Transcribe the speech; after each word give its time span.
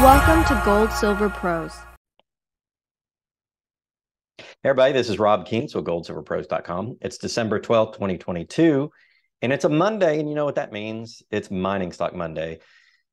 Welcome 0.00 0.44
to 0.44 0.62
Gold 0.62 0.92
Silver 0.92 1.30
Pros. 1.30 1.74
Hey 4.36 4.44
everybody, 4.62 4.92
this 4.92 5.08
is 5.08 5.18
Rob 5.18 5.48
Kientz 5.48 5.74
with 5.74 5.86
goldsilverpros.com. 5.86 6.98
It's 7.00 7.16
December 7.16 7.58
12th, 7.58 7.94
2022, 7.94 8.90
and 9.40 9.54
it's 9.54 9.64
a 9.64 9.70
Monday, 9.70 10.20
and 10.20 10.28
you 10.28 10.34
know 10.34 10.44
what 10.44 10.56
that 10.56 10.70
means? 10.70 11.22
It's 11.30 11.50
Mining 11.50 11.92
Stock 11.92 12.14
Monday. 12.14 12.58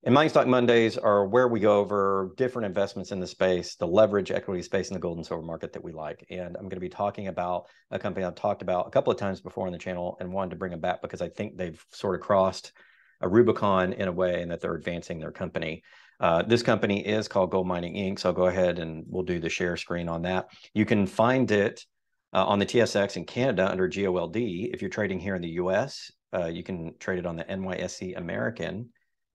And 0.03 0.13
Mining 0.13 0.29
Stock 0.29 0.45
Mondays 0.45 0.97
are 0.97 1.25
where 1.25 1.47
we 1.47 1.61
go 1.61 1.79
over 1.79 2.33
different 2.35 2.65
investments 2.65 3.13
in 3.13 3.21
the 3.21 3.27
space, 3.27 3.75
the 3.75 3.87
leverage 3.87 4.31
equity 4.31 4.61
space 4.61 4.89
in 4.89 4.93
the 4.93 4.99
gold 4.99 5.15
and 5.15 5.25
silver 5.25 5.41
market 5.41 5.71
that 5.71 5.85
we 5.85 5.93
like. 5.93 6.25
And 6.29 6.57
I'm 6.57 6.63
going 6.63 6.71
to 6.71 6.81
be 6.81 6.89
talking 6.89 7.29
about 7.29 7.67
a 7.91 7.97
company 7.97 8.25
I've 8.25 8.35
talked 8.35 8.61
about 8.61 8.87
a 8.87 8.91
couple 8.91 9.13
of 9.13 9.17
times 9.17 9.39
before 9.39 9.67
on 9.67 9.71
the 9.71 9.79
channel 9.79 10.17
and 10.19 10.33
wanted 10.33 10.49
to 10.49 10.57
bring 10.57 10.71
them 10.71 10.81
back 10.81 11.01
because 11.01 11.21
I 11.21 11.29
think 11.29 11.55
they've 11.55 11.81
sort 11.91 12.15
of 12.15 12.19
crossed 12.19 12.73
a 13.21 13.29
Rubicon 13.29 13.93
in 13.93 14.09
a 14.09 14.11
way 14.11 14.41
and 14.41 14.51
that 14.51 14.59
they're 14.59 14.75
advancing 14.75 15.19
their 15.19 15.31
company. 15.31 15.81
Uh, 16.23 16.41
this 16.41 16.63
company 16.63 17.05
is 17.05 17.27
called 17.27 17.51
Gold 17.51 17.67
Mining 17.67 17.95
Inc. 17.95 18.17
So 18.17 18.29
I'll 18.29 18.35
go 18.35 18.45
ahead 18.45 18.79
and 18.79 19.03
we'll 19.09 19.23
do 19.23 19.41
the 19.41 19.49
share 19.49 19.75
screen 19.75 20.07
on 20.07 20.21
that. 20.21 20.47
You 20.73 20.85
can 20.85 21.05
find 21.05 21.51
it 21.51 21.85
uh, 22.31 22.45
on 22.45 22.59
the 22.59 22.65
TSX 22.65 23.17
in 23.17 23.25
Canada 23.25 23.69
under 23.69 23.89
GOLD. 23.89 24.37
If 24.37 24.81
you're 24.81 24.89
trading 24.89 25.19
here 25.19 25.35
in 25.35 25.41
the 25.41 25.49
US, 25.49 26.09
uh, 26.33 26.45
you 26.45 26.63
can 26.63 26.97
trade 26.97 27.19
it 27.19 27.25
on 27.25 27.35
the 27.35 27.43
NYSE 27.43 28.17
American, 28.17 28.87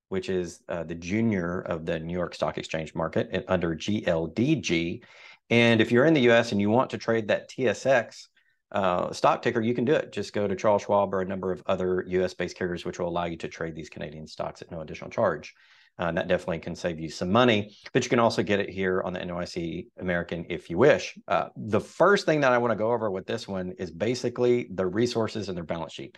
which 0.08 0.30
is 0.30 0.62
uh, 0.70 0.82
the 0.82 0.94
junior 0.94 1.60
of 1.60 1.84
the 1.84 1.98
New 1.98 2.14
York 2.14 2.34
Stock 2.34 2.56
Exchange 2.56 2.94
market 2.94 3.44
under 3.48 3.76
GLDG. 3.76 5.02
And 5.50 5.82
if 5.82 5.92
you're 5.92 6.06
in 6.06 6.14
the 6.14 6.30
US 6.30 6.52
and 6.52 6.60
you 6.60 6.70
want 6.70 6.88
to 6.88 6.98
trade 6.98 7.28
that 7.28 7.50
TSX 7.50 8.28
uh, 8.72 9.12
stock 9.12 9.42
ticker, 9.42 9.60
you 9.60 9.74
can 9.74 9.84
do 9.84 9.92
it. 9.92 10.10
Just 10.10 10.32
go 10.32 10.48
to 10.48 10.56
Charles 10.56 10.84
Schwab 10.84 11.12
or 11.12 11.20
a 11.20 11.26
number 11.26 11.52
of 11.52 11.62
other 11.66 12.02
US 12.08 12.32
based 12.32 12.56
carriers, 12.56 12.86
which 12.86 12.98
will 12.98 13.08
allow 13.08 13.26
you 13.26 13.36
to 13.36 13.48
trade 13.48 13.74
these 13.74 13.90
Canadian 13.90 14.26
stocks 14.26 14.62
at 14.62 14.70
no 14.70 14.80
additional 14.80 15.10
charge. 15.10 15.54
Uh, 15.98 16.12
that 16.12 16.28
definitely 16.28 16.60
can 16.60 16.76
save 16.76 17.00
you 17.00 17.08
some 17.08 17.32
money, 17.32 17.76
but 17.92 18.04
you 18.04 18.10
can 18.10 18.20
also 18.20 18.42
get 18.42 18.60
it 18.60 18.70
here 18.70 19.02
on 19.02 19.12
the 19.12 19.18
NYSE 19.18 19.88
American 19.98 20.46
if 20.48 20.70
you 20.70 20.78
wish. 20.78 21.18
Uh, 21.26 21.48
the 21.56 21.80
first 21.80 22.24
thing 22.24 22.40
that 22.42 22.52
I 22.52 22.58
want 22.58 22.70
to 22.70 22.76
go 22.76 22.92
over 22.92 23.10
with 23.10 23.26
this 23.26 23.48
one 23.48 23.72
is 23.78 23.90
basically 23.90 24.68
the 24.72 24.86
resources 24.86 25.48
and 25.48 25.56
their 25.56 25.64
balance 25.64 25.92
sheet. 25.92 26.16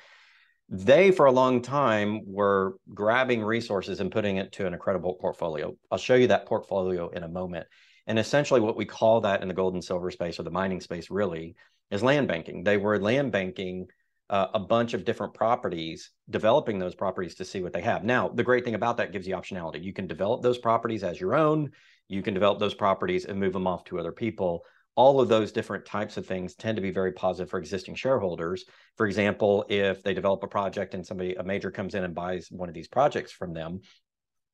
They, 0.69 1.11
for 1.11 1.27
a 1.27 1.33
long 1.33 1.63
time, 1.63 2.21
were 2.27 2.77
grabbing 2.93 3.43
resources 3.43 4.01
and 4.01 4.13
putting 4.13 4.37
it 4.37 4.53
to 4.53 4.67
an 4.67 4.75
incredible 4.75 5.15
portfolio. 5.15 5.75
I'll 5.91 5.99
show 5.99 6.15
you 6.15 6.29
that 6.29 6.47
portfolio 6.47 7.09
in 7.09 7.23
a 7.23 7.29
moment. 7.29 7.67
And 8.07 8.19
essentially, 8.19 8.61
what 8.61 8.77
we 8.77 8.85
call 8.85 9.23
that 9.23 9.41
in 9.41 9.49
the 9.49 9.55
gold 9.55 9.75
and 9.75 9.83
silver 9.83 10.11
space 10.11 10.39
or 10.39 10.43
the 10.43 10.51
mining 10.51 10.81
space 10.81 11.11
really 11.11 11.57
is 11.91 12.03
land 12.03 12.29
banking. 12.29 12.65
They 12.65 12.77
were 12.77 13.01
land 13.01 13.33
banking 13.33 13.89
uh, 14.31 14.47
a 14.55 14.61
bunch 14.61 14.95
of 14.95 15.05
different 15.05 15.35
properties, 15.35 16.11
developing 16.31 16.79
those 16.79 16.95
properties 16.95 17.35
to 17.35 17.45
see 17.45 17.61
what 17.63 17.73
they 17.73 17.81
have. 17.81 18.05
Now, 18.05 18.29
the 18.29 18.45
great 18.45 18.65
thing 18.65 18.77
about 18.77 18.97
that 18.99 19.13
gives 19.13 19.27
you 19.27 19.35
optionality. 19.35 19.83
You 19.83 19.93
can 19.93 20.07
develop 20.07 20.41
those 20.41 20.57
properties 20.57 21.03
as 21.03 21.21
your 21.21 21.35
own. 21.35 21.73
You 22.07 22.23
can 22.23 22.33
develop 22.33 22.61
those 22.61 22.75
properties 22.75 23.25
and 23.25 23.41
move 23.41 23.53
them 23.53 23.67
off 23.67 23.85
to 23.85 23.99
other 23.99 24.13
people. 24.13 24.65
All 24.95 25.21
of 25.21 25.29
those 25.29 25.51
different 25.51 25.85
types 25.85 26.17
of 26.17 26.27
things 26.27 26.55
tend 26.55 26.77
to 26.77 26.83
be 26.83 26.93
very 26.93 27.13
positive 27.13 27.51
for 27.51 27.59
existing 27.59 27.97
shareholders. 27.97 28.65
For 28.97 29.07
example, 29.07 29.65
if 29.69 30.03
they 30.05 30.15
develop 30.15 30.45
a 30.45 30.49
project 30.49 30.95
and 30.95 31.05
somebody, 31.05 31.35
a 31.35 31.43
major 31.43 31.73
comes 31.73 31.97
in 31.97 32.05
and 32.05 32.15
buys 32.15 32.49
one 32.53 32.69
of 32.69 32.75
these 32.75 32.89
projects 32.89 33.33
from 33.33 33.53
them, 33.53 33.81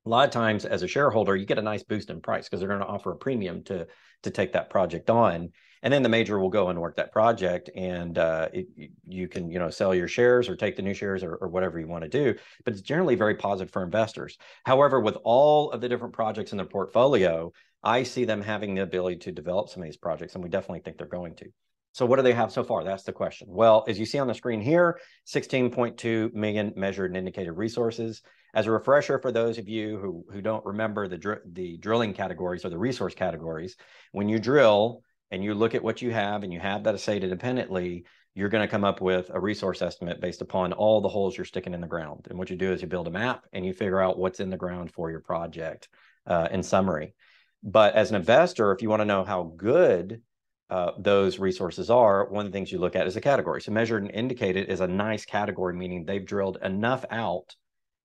a 0.07 0.09
lot 0.09 0.27
of 0.27 0.31
times 0.31 0.65
as 0.65 0.83
a 0.83 0.89
shareholder, 0.89 1.37
you 1.37 1.45
get 1.45 1.59
a 1.59 1.63
nice 1.63 1.83
boost 1.83 2.09
in 2.09 2.23
price 2.23 2.45
because 2.45 2.61
they're 2.61 2.69
going 2.69 2.81
to 2.81 2.87
offer 2.87 3.13
a 3.13 3.17
premium 3.17 3.63
to 3.65 3.87
to 4.23 4.31
take 4.31 4.53
that 4.55 4.71
project 4.71 5.11
on 5.11 5.51
and 5.83 5.93
then 5.93 6.03
the 6.03 6.09
major 6.09 6.39
will 6.39 6.51
go 6.51 6.69
and 6.69 6.81
work 6.81 6.97
that 6.97 7.13
project 7.13 7.71
and 7.75 8.19
uh, 8.19 8.49
it, 8.53 8.91
you 9.07 9.29
can 9.29 9.51
you 9.51 9.59
know 9.59 9.71
sell 9.71 9.95
your 9.95 10.09
shares 10.09 10.49
or 10.49 10.57
take 10.57 10.77
the 10.77 10.83
new 10.83 10.95
shares 10.95 11.23
or, 11.23 11.37
or, 11.37 11.49
whatever 11.49 11.79
you 11.79 11.87
want 11.87 12.03
to 12.03 12.09
do 12.09 12.35
but 12.65 12.73
it's 12.73 12.83
generally 12.83 13.15
very 13.15 13.35
positive 13.35 13.73
for 13.73 13.83
investors. 13.83 14.37
However 14.65 15.01
with 15.01 15.17
all 15.25 15.71
of 15.71 15.81
the 15.81 15.89
different 15.89 16.15
projects 16.15 16.53
in 16.53 16.59
their 16.59 16.67
portfolio 16.67 17.53
i 17.83 18.03
see 18.03 18.25
them 18.25 18.43
having 18.43 18.75
the 18.75 18.83
ability 18.83 19.17
to 19.17 19.33
develop 19.33 19.69
some 19.69 19.83
of 19.83 19.87
these 19.87 19.97
projects 19.97 20.35
and 20.35 20.43
we 20.43 20.51
definitely 20.51 20.81
think 20.81 20.99
they're 20.99 21.07
going 21.07 21.35
to. 21.37 21.47
So 21.93 22.05
what 22.05 22.17
do 22.17 22.23
they 22.23 22.35
have 22.35 22.53
so 22.53 22.63
far? 22.63 22.85
That's 22.85 23.05
the 23.05 23.13
question. 23.13 23.49
Well 23.51 23.85
as 23.89 23.99
you 23.99 24.05
see 24.05 24.19
on 24.19 24.27
the 24.27 24.35
screen 24.35 24.61
here 24.61 25.01
16.2 25.27 26.35
million 26.35 26.73
measured 26.77 27.11
and 27.11 27.17
indicated 27.17 27.53
resources. 27.53 28.23
As 28.55 28.67
a 28.67 28.71
refresher 28.71 29.19
for 29.19 29.33
those 29.33 29.59
of 29.59 29.69
you 29.69 29.99
who, 29.99 30.25
who 30.33 30.41
don't 30.41 30.65
remember 30.65 31.09
the, 31.09 31.19
dr- 31.19 31.43
the 31.53 31.77
drilling 31.79 32.13
categories 32.13 32.65
or 32.65 32.71
the 32.71 32.79
resource 32.79 33.15
categories 33.15 33.77
when 34.13 34.29
you 34.29 34.39
drill 34.39 35.03
and 35.31 35.43
you 35.43 35.55
look 35.55 35.75
at 35.75 35.83
what 35.83 36.03
you 36.03 36.13
have 36.13 36.43
and 36.43 36.53
you 36.53 36.61
have 36.61 36.85
that 36.85 36.95
assayed 36.95 37.25
independently, 37.25 38.05
you're 38.35 38.49
going 38.49 38.63
to 38.67 38.71
come 38.71 38.85
up 38.85 39.01
with 39.01 39.31
a 39.33 39.41
resource 39.41 39.83
estimate 39.83 40.21
based 40.21 40.43
upon 40.43 40.73
all 40.73 41.01
the 41.01 41.09
holes 41.09 41.37
you're 41.37 41.45
sticking 41.45 41.75
in 41.75 41.81
the 41.81 41.87
ground. 41.87 42.27
And 42.29 42.39
what 42.39 42.51
you 42.51 42.57
do 42.57 42.73
is 42.73 42.83
you 42.83 42.89
build 42.89 43.09
a 43.09 43.11
map 43.11 43.47
and 43.53 43.65
you 43.65 43.73
figure 43.73 44.01
out 44.01 44.19
what's 44.19 44.41
in 44.41 44.51
the 44.51 44.57
ground 44.57 44.93
for 44.93 45.11
your 45.11 45.21
project 45.21 45.89
uh, 46.27 46.49
in 46.51 46.63
summary. 46.63 47.15
But 47.63 47.95
as 47.95 48.11
an 48.11 48.17
investor, 48.17 48.73
if 48.73 48.83
you 48.83 48.91
want 48.91 49.01
to 49.01 49.07
know 49.07 49.25
how 49.25 49.55
good 49.57 50.21
uh, 50.69 50.93
those 50.99 51.39
resources 51.39 51.91
are, 51.91 52.29
one 52.29 52.45
of 52.45 52.53
the 52.53 52.57
things 52.57 52.71
you 52.71 52.79
look 52.79 52.95
at 52.95 53.07
is 53.07 53.17
a 53.17 53.21
category. 53.21 53.63
So 53.63 53.73
measured 53.73 54.03
and 54.03 54.13
indicated 54.13 54.69
is 54.69 54.81
a 54.81 54.87
nice 54.87 55.25
category, 55.25 55.75
meaning 55.75 56.05
they've 56.05 56.25
drilled 56.25 56.59
enough 56.63 57.05
out 57.11 57.57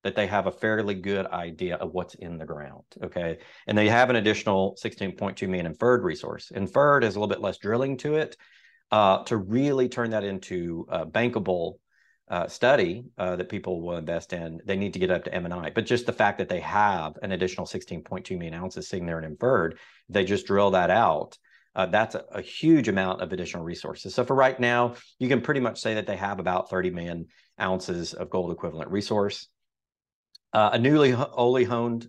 that 0.04 0.16
they 0.16 0.26
have 0.26 0.46
a 0.46 0.52
fairly 0.52 0.94
good 0.94 1.26
idea 1.26 1.76
of 1.76 1.92
what's 1.92 2.14
in 2.14 2.38
the 2.38 2.44
ground. 2.44 2.84
Okay. 3.02 3.38
And 3.66 3.76
they 3.76 3.88
have 3.88 4.10
an 4.10 4.16
additional 4.16 4.76
16.2 4.82 5.46
million 5.48 5.66
inferred 5.66 6.02
resource. 6.02 6.50
Inferred 6.50 7.04
is 7.04 7.14
a 7.14 7.20
little 7.20 7.32
bit 7.32 7.40
less 7.40 7.58
drilling 7.58 7.96
to 7.98 8.16
it. 8.16 8.36
Uh, 8.90 9.24
to 9.24 9.38
really 9.38 9.88
turn 9.88 10.10
that 10.10 10.22
into 10.22 10.86
a 10.90 11.06
bankable 11.06 11.76
uh, 12.28 12.46
study 12.46 13.04
uh, 13.18 13.36
that 13.36 13.48
people 13.48 13.80
will 13.80 13.96
invest 13.96 14.32
in, 14.32 14.60
they 14.64 14.76
need 14.76 14.92
to 14.92 14.98
get 14.98 15.10
up 15.10 15.24
to 15.24 15.34
M&I. 15.34 15.70
But 15.70 15.86
just 15.86 16.06
the 16.06 16.12
fact 16.12 16.38
that 16.38 16.48
they 16.48 16.60
have 16.60 17.14
an 17.22 17.32
additional 17.32 17.66
16.2 17.66 18.30
million 18.32 18.54
ounces 18.54 18.88
sitting 18.88 19.06
there 19.06 19.18
in 19.18 19.24
inferred, 19.24 19.78
they 20.08 20.24
just 20.24 20.46
drill 20.46 20.72
that 20.72 20.90
out. 20.90 21.38
Uh, 21.74 21.86
that's 21.86 22.14
a, 22.14 22.24
a, 22.32 22.42
huge 22.42 22.88
amount 22.88 23.22
of 23.22 23.32
additional 23.32 23.64
resources. 23.64 24.14
So 24.14 24.24
for 24.24 24.36
right 24.36 24.58
now, 24.60 24.94
you 25.18 25.28
can 25.28 25.40
pretty 25.40 25.60
much 25.60 25.80
say 25.80 25.94
that 25.94 26.06
they 26.06 26.16
have 26.16 26.38
about 26.38 26.68
30 26.68 26.90
million 26.90 27.26
ounces 27.58 28.12
of 28.12 28.28
gold 28.28 28.52
equivalent 28.52 28.90
resource. 28.90 29.48
Uh, 30.52 30.70
a 30.72 30.78
newly 30.78 31.10
wholly 31.10 31.66
owned 31.66 32.08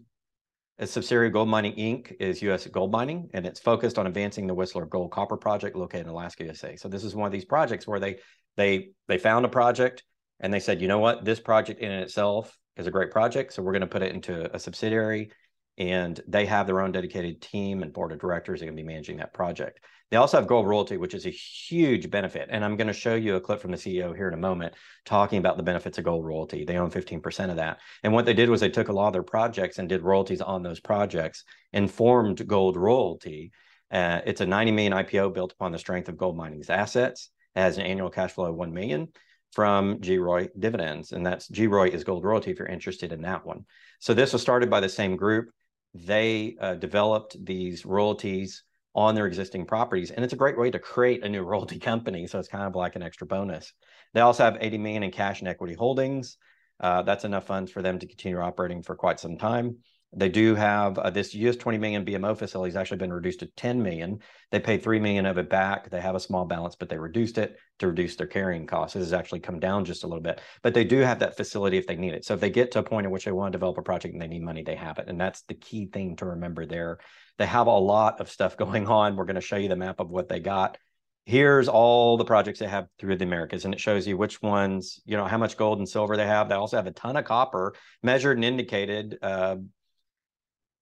subsidiary 0.84 1.30
Gold 1.30 1.48
Mining 1.48 1.76
Inc. 1.76 2.14
is 2.20 2.42
U.S. 2.42 2.68
Gold 2.68 2.92
Mining, 2.92 3.30
and 3.34 3.46
it's 3.46 3.60
focused 3.60 3.98
on 3.98 4.08
advancing 4.08 4.48
the 4.48 4.54
Whistler 4.54 4.86
Gold 4.86 5.12
Copper 5.12 5.38
Project 5.38 5.76
located 5.76 6.08
in 6.08 6.12
Alaska, 6.12 6.44
USA. 6.44 6.76
So 6.76 6.90
this 6.90 7.04
is 7.04 7.16
one 7.16 7.26
of 7.26 7.32
these 7.32 7.46
projects 7.46 7.88
where 7.88 8.00
they 8.00 8.18
they 8.58 8.90
they 9.08 9.18
found 9.18 9.46
a 9.46 9.50
project 9.50 10.04
and 10.40 10.54
they 10.54 10.60
said, 10.60 10.82
you 10.82 10.88
know 10.88 11.00
what, 11.00 11.24
this 11.24 11.40
project 11.40 11.80
in 11.80 11.92
itself 11.92 12.58
is 12.76 12.88
a 12.88 12.92
great 12.92 13.12
project, 13.12 13.54
so 13.54 13.62
we're 13.62 13.72
going 13.72 13.82
to 13.82 13.88
put 13.88 14.02
it 14.02 14.14
into 14.14 14.54
a 14.54 14.60
subsidiary 14.60 15.32
and 15.78 16.22
they 16.28 16.46
have 16.46 16.68
their 16.68 16.82
own 16.82 16.92
dedicated 16.92 17.42
team 17.42 17.82
and 17.82 17.94
board 17.94 18.12
of 18.12 18.20
directors 18.20 18.60
that 18.60 18.66
can 18.66 18.76
be 18.76 18.84
managing 18.84 19.18
that 19.18 19.34
project. 19.34 19.80
They 20.14 20.18
also 20.18 20.38
have 20.38 20.46
gold 20.46 20.68
royalty, 20.68 20.98
which 20.98 21.16
is 21.16 21.26
a 21.26 21.32
huge 21.32 22.12
benefit. 22.12 22.48
And 22.52 22.64
I'm 22.64 22.78
going 22.78 22.86
to 22.86 22.94
show 22.94 23.16
you 23.16 23.36
a 23.36 23.42
clip 23.42 23.60
from 23.60 23.72
the 23.72 23.78
CEO 23.78 24.16
here 24.16 24.28
in 24.28 24.36
a 24.36 24.38
moment 24.38 24.76
talking 25.06 25.40
about 25.40 25.58
the 25.58 25.64
benefits 25.64 25.98
of 25.98 26.04
gold 26.04 26.24
royalty. 26.24 26.66
They 26.66 26.78
own 26.78 26.92
15% 26.92 27.50
of 27.50 27.56
that. 27.56 27.80
And 28.04 28.14
what 28.14 28.28
they 28.28 28.36
did 28.36 28.48
was 28.48 28.62
they 28.62 28.70
took 28.70 28.90
a 28.90 28.94
lot 28.94 29.08
of 29.08 29.14
their 29.14 29.24
projects 29.24 29.80
and 29.80 29.90
did 29.90 30.04
royalties 30.04 30.40
on 30.40 30.62
those 30.62 30.80
projects 30.80 31.46
and 31.74 31.90
formed 31.90 32.46
gold 32.46 32.78
royalty. 32.78 33.54
Uh, 33.90 34.22
it's 34.24 34.40
a 34.40 34.46
90 34.46 34.74
million 34.74 34.94
IPO 34.94 35.34
built 35.34 35.54
upon 35.54 35.72
the 35.72 35.80
strength 35.80 36.10
of 36.10 36.18
gold 36.18 36.38
mining's 36.38 36.70
assets. 36.70 37.32
It 37.56 37.62
has 37.62 37.80
an 37.80 37.88
annual 37.88 38.12
cash 38.12 38.34
flow 38.34 38.52
of 38.52 38.56
1 38.56 38.72
million 38.72 39.08
from 39.52 40.00
GROY 40.00 40.48
dividends. 40.60 41.12
And 41.12 41.26
that's 41.26 41.50
GROY 41.50 41.88
is 41.88 42.04
gold 42.04 42.24
royalty 42.24 42.52
if 42.52 42.60
you're 42.60 42.68
interested 42.68 43.14
in 43.14 43.24
that 43.24 43.48
one. 43.48 43.66
So 43.98 44.14
this 44.14 44.32
was 44.32 44.44
started 44.44 44.70
by 44.70 44.80
the 44.80 44.90
same 44.90 45.16
group 45.16 45.50
they 45.96 46.56
uh, 46.60 46.76
developed 46.76 47.36
these 47.44 47.84
royalties 47.84 48.64
on 48.96 49.16
their 49.16 49.26
existing 49.26 49.66
properties. 49.66 50.12
And 50.12 50.24
it's 50.24 50.34
a 50.34 50.38
great 50.38 50.58
way 50.58 50.70
to 50.72 50.80
create 50.80 51.24
a 51.24 51.30
new 51.30 51.44
royalty 51.44 51.80
company. 51.92 52.28
So 52.28 52.40
it's 52.40 52.48
kind 52.48 52.66
of 52.66 52.76
like 52.76 52.96
an 52.96 53.04
extra 53.04 53.28
bonus. 53.28 53.74
They 54.14 54.22
also 54.22 54.44
have 54.44 54.58
80 54.60 54.78
million 54.78 55.04
in 55.04 55.12
cash 55.12 55.40
and 55.40 55.48
equity 55.48 55.74
holdings. 55.74 56.38
Uh, 56.80 57.02
that's 57.04 57.24
enough 57.24 57.46
funds 57.46 57.72
for 57.72 57.82
them 57.82 58.00
to 58.00 58.08
continue 58.08 58.40
operating 58.40 58.84
for 58.84 58.96
quite 58.96 59.20
some 59.20 59.38
time. 59.38 59.78
They 60.16 60.30
do 60.30 60.56
have 60.56 60.98
uh, 60.98 61.10
this 61.10 61.34
US 61.34 61.56
20 61.56 61.78
million 61.78 62.06
BMO 62.06 62.38
facility 62.38 62.72
has 62.72 62.76
actually 62.76 62.98
been 62.98 63.14
reduced 63.14 63.40
to 63.40 63.48
10 63.48 63.82
million. 63.82 64.20
They 64.52 64.60
paid 64.60 64.84
3 64.84 65.00
million 65.00 65.26
of 65.26 65.38
it 65.38 65.50
back. 65.50 65.90
They 65.90 66.02
have 66.02 66.16
a 66.16 66.20
small 66.20 66.46
balance, 66.46 66.76
but 66.76 66.90
they 66.90 66.98
reduced 66.98 67.38
it 67.38 67.58
to 67.80 67.88
reduce 67.88 68.16
their 68.16 68.28
carrying 68.28 68.68
costs. 68.68 68.94
Has 68.94 69.14
actually 69.14 69.40
come 69.40 69.60
down 69.60 69.86
just 69.86 70.04
a 70.04 70.08
little 70.08 70.22
bit, 70.22 70.42
but 70.62 70.74
they 70.74 70.84
do 70.84 71.00
have 71.00 71.20
that 71.20 71.38
facility 71.38 71.78
if 71.78 71.88
they 71.88 71.96
need 71.96 72.14
it. 72.14 72.26
So 72.26 72.34
if 72.34 72.40
they 72.40 72.50
get 72.50 72.72
to 72.72 72.80
a 72.80 72.84
point 72.84 73.06
in 73.06 73.12
which 73.12 73.26
they 73.26 73.32
want 73.32 73.52
to 73.52 73.58
develop 73.58 73.78
a 73.78 73.82
project 73.82 74.14
and 74.14 74.22
they 74.22 74.28
need 74.28 74.44
money, 74.44 74.64
they 74.64 74.76
have 74.76 75.00
it. 75.00 75.08
And 75.08 75.20
that's 75.20 75.42
the 75.44 75.56
key 75.56 75.88
thing 75.88 76.16
to 76.18 76.26
remember 76.26 76.66
there. 76.66 77.00
They 77.38 77.46
have 77.46 77.68
a 77.68 77.72
lot 77.72 78.22
of 78.22 78.30
stuff 78.30 78.58
going 78.64 78.88
on. 78.88 79.16
We're 79.16 79.26
going 79.26 79.36
to 79.36 79.42
show 79.42 79.58
you 79.58 79.70
the 79.70 79.76
map 79.76 80.00
of 80.00 80.10
what 80.10 80.30
they 80.30 80.40
got 80.40 80.78
here's 81.26 81.70
all 81.70 82.18
the 82.18 82.26
projects 82.26 82.60
they 82.60 82.68
have 82.68 82.88
through 83.00 83.16
the 83.16 83.24
Americas, 83.24 83.66
and 83.66 83.74
it 83.74 83.80
shows 83.80 84.06
you 84.06 84.18
which 84.18 84.42
ones, 84.42 85.00
you 85.06 85.16
know, 85.16 85.26
how 85.26 85.38
much 85.38 85.58
gold 85.58 85.78
and 85.78 85.88
silver 85.88 86.18
they 86.18 86.26
have. 86.26 86.50
They 86.50 86.56
also 86.56 86.78
have 86.78 86.88
a 86.88 86.92
ton 86.92 87.16
of 87.16 87.26
copper 87.26 87.76
measured 88.02 88.38
and 88.38 88.46
indicated. 88.46 89.18
Uh, 89.22 89.58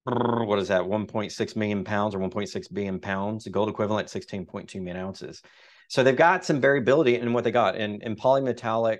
what 0.05 0.59
is 0.59 0.69
that 0.69 0.81
1.6 0.81 1.55
million 1.55 1.83
pounds 1.83 2.15
or 2.15 2.19
1.6 2.19 2.73
billion 2.73 2.99
pounds 2.99 3.43
the 3.43 3.49
gold 3.49 3.69
equivalent 3.69 4.07
16.2 4.07 4.75
million 4.75 4.97
ounces 4.97 5.41
so 5.89 6.03
they've 6.03 6.15
got 6.15 6.43
some 6.43 6.59
variability 6.59 7.15
in 7.15 7.33
what 7.33 7.43
they 7.43 7.51
got 7.51 7.75
and, 7.75 8.01
and 8.03 8.19
polymetallic 8.19 8.99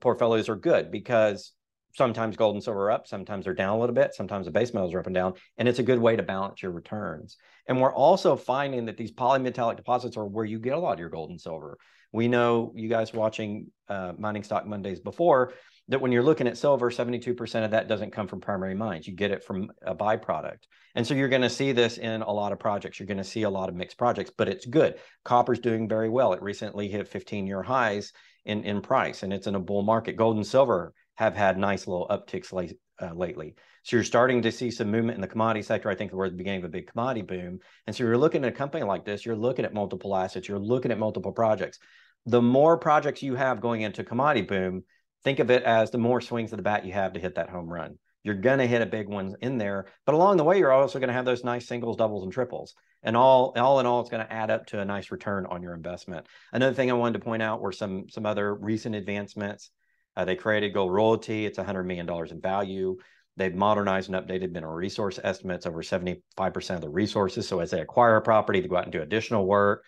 portfolios 0.00 0.48
are 0.48 0.56
good 0.56 0.90
because 0.90 1.52
sometimes 1.94 2.36
gold 2.36 2.56
and 2.56 2.64
silver 2.64 2.86
are 2.86 2.90
up, 2.90 3.06
sometimes 3.06 3.44
they're 3.44 3.54
down 3.54 3.76
a 3.76 3.80
little 3.80 3.94
bit, 3.94 4.14
sometimes 4.14 4.46
the 4.46 4.52
base 4.52 4.74
metals 4.74 4.92
are 4.94 5.00
up 5.00 5.06
and 5.06 5.14
down, 5.14 5.34
and 5.58 5.68
it's 5.68 5.78
a 5.78 5.82
good 5.82 5.98
way 5.98 6.16
to 6.16 6.22
balance 6.22 6.62
your 6.62 6.72
returns. 6.72 7.36
And 7.68 7.80
we're 7.80 7.92
also 7.92 8.36
finding 8.36 8.86
that 8.86 8.96
these 8.96 9.12
polymetallic 9.12 9.76
deposits 9.76 10.16
are 10.16 10.26
where 10.26 10.44
you 10.44 10.58
get 10.58 10.74
a 10.74 10.78
lot 10.78 10.94
of 10.94 10.98
your 10.98 11.08
gold 11.08 11.30
and 11.30 11.40
silver. 11.40 11.78
We 12.12 12.28
know 12.28 12.72
you 12.74 12.88
guys 12.88 13.12
watching 13.12 13.68
uh, 13.88 14.12
Mining 14.18 14.42
Stock 14.42 14.66
Mondays 14.66 15.00
before 15.00 15.52
that 15.88 16.00
when 16.00 16.12
you're 16.12 16.22
looking 16.22 16.46
at 16.46 16.56
silver, 16.56 16.90
72% 16.90 17.64
of 17.64 17.70
that 17.72 17.88
doesn't 17.88 18.12
come 18.12 18.26
from 18.26 18.40
primary 18.40 18.74
mines. 18.74 19.06
You 19.06 19.14
get 19.14 19.30
it 19.30 19.44
from 19.44 19.70
a 19.82 19.94
byproduct. 19.94 20.60
And 20.94 21.06
so 21.06 21.14
you're 21.14 21.28
going 21.28 21.42
to 21.42 21.50
see 21.50 21.72
this 21.72 21.98
in 21.98 22.22
a 22.22 22.32
lot 22.32 22.52
of 22.52 22.58
projects. 22.58 22.98
You're 22.98 23.06
going 23.06 23.18
to 23.18 23.24
see 23.24 23.42
a 23.42 23.50
lot 23.50 23.68
of 23.68 23.74
mixed 23.74 23.98
projects, 23.98 24.30
but 24.36 24.48
it's 24.48 24.64
good. 24.64 24.94
Copper's 25.24 25.58
doing 25.58 25.88
very 25.88 26.08
well. 26.08 26.32
It 26.32 26.42
recently 26.42 26.88
hit 26.88 27.08
15 27.08 27.46
year 27.46 27.62
highs 27.62 28.12
in, 28.46 28.64
in 28.64 28.80
price, 28.80 29.22
and 29.22 29.32
it's 29.32 29.46
in 29.46 29.54
a 29.54 29.60
bull 29.60 29.82
market. 29.82 30.16
Gold 30.16 30.36
and 30.36 30.46
silver 30.46 30.94
have 31.16 31.34
had 31.34 31.58
nice 31.58 31.86
little 31.86 32.06
upticks 32.08 32.52
late, 32.52 32.78
uh, 33.00 33.12
lately. 33.14 33.54
So 33.82 33.96
you're 33.96 34.04
starting 34.04 34.40
to 34.42 34.52
see 34.52 34.70
some 34.70 34.90
movement 34.90 35.16
in 35.16 35.20
the 35.20 35.28
commodity 35.28 35.62
sector. 35.62 35.90
I 35.90 35.94
think 35.94 36.12
we're 36.12 36.26
at 36.26 36.32
the 36.32 36.38
beginning 36.38 36.60
of 36.60 36.64
a 36.64 36.70
big 36.70 36.86
commodity 36.86 37.22
boom. 37.22 37.58
And 37.86 37.94
so 37.94 38.04
you're 38.04 38.16
looking 38.16 38.42
at 38.44 38.52
a 38.52 38.56
company 38.56 38.84
like 38.84 39.04
this, 39.04 39.26
you're 39.26 39.36
looking 39.36 39.66
at 39.66 39.74
multiple 39.74 40.16
assets, 40.16 40.48
you're 40.48 40.58
looking 40.58 40.90
at 40.90 40.98
multiple 40.98 41.32
projects. 41.32 41.78
The 42.26 42.40
more 42.40 42.78
projects 42.78 43.22
you 43.22 43.34
have 43.34 43.60
going 43.60 43.82
into 43.82 44.02
commodity 44.02 44.46
boom, 44.46 44.84
think 45.24 45.38
of 45.38 45.50
it 45.50 45.62
as 45.62 45.90
the 45.90 45.98
more 45.98 46.20
swings 46.20 46.52
of 46.52 46.58
the 46.58 46.62
bat 46.62 46.84
you 46.84 46.92
have 46.92 47.14
to 47.14 47.20
hit 47.20 47.34
that 47.36 47.50
home 47.50 47.68
run. 47.68 47.98
You're 48.22 48.34
going 48.34 48.58
to 48.58 48.66
hit 48.66 48.80
a 48.80 48.86
big 48.86 49.08
one 49.08 49.36
in 49.42 49.58
there, 49.58 49.86
but 50.06 50.14
along 50.14 50.38
the 50.38 50.44
way, 50.44 50.58
you're 50.58 50.72
also 50.72 50.98
going 50.98 51.08
to 51.08 51.14
have 51.14 51.26
those 51.26 51.44
nice 51.44 51.66
singles, 51.66 51.96
doubles, 51.96 52.22
and 52.22 52.32
triples. 52.32 52.74
And 53.02 53.16
all, 53.16 53.52
all 53.56 53.80
in 53.80 53.86
all, 53.86 54.00
it's 54.00 54.08
going 54.08 54.24
to 54.24 54.32
add 54.32 54.50
up 54.50 54.66
to 54.66 54.80
a 54.80 54.84
nice 54.84 55.10
return 55.10 55.44
on 55.44 55.62
your 55.62 55.74
investment. 55.74 56.26
Another 56.52 56.74
thing 56.74 56.90
I 56.90 56.94
wanted 56.94 57.18
to 57.18 57.24
point 57.24 57.42
out 57.42 57.60
were 57.60 57.72
some 57.72 58.08
some 58.08 58.24
other 58.24 58.54
recent 58.54 58.94
advancements. 58.94 59.70
Uh, 60.16 60.24
they 60.24 60.36
created 60.36 60.72
Gold 60.72 60.92
Royalty. 60.92 61.44
It's 61.44 61.58
$100 61.58 61.84
million 61.84 62.08
in 62.08 62.40
value. 62.40 62.96
They've 63.36 63.54
modernized 63.54 64.10
and 64.10 64.24
updated 64.24 64.52
mineral 64.52 64.74
resource 64.74 65.18
estimates 65.22 65.66
over 65.66 65.82
75% 65.82 66.22
of 66.70 66.80
the 66.80 66.88
resources. 66.88 67.48
So 67.48 67.58
as 67.58 67.72
they 67.72 67.80
acquire 67.80 68.16
a 68.16 68.22
property, 68.22 68.60
they 68.60 68.68
go 68.68 68.76
out 68.76 68.84
and 68.84 68.92
do 68.92 69.02
additional 69.02 69.44
work. 69.44 69.84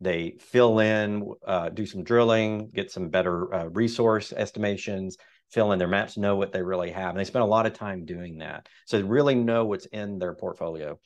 They 0.00 0.36
fill 0.40 0.78
in, 0.78 1.30
uh, 1.46 1.68
do 1.68 1.84
some 1.84 2.04
drilling, 2.04 2.68
get 2.68 2.90
some 2.90 3.08
better 3.08 3.52
uh, 3.54 3.64
resource 3.66 4.32
estimations, 4.32 5.18
fill 5.50 5.72
in 5.72 5.78
their 5.78 5.88
maps, 5.88 6.16
know 6.16 6.36
what 6.36 6.52
they 6.52 6.62
really 6.62 6.90
have. 6.90 7.10
And 7.10 7.18
they 7.18 7.24
spend 7.24 7.42
a 7.42 7.46
lot 7.46 7.66
of 7.66 7.74
time 7.74 8.04
doing 8.04 8.38
that. 8.38 8.68
So 8.86 8.96
they 8.96 9.02
really 9.02 9.34
know 9.34 9.66
what's 9.66 9.86
in 9.86 10.18
their 10.18 10.34
portfolio. 10.34 10.98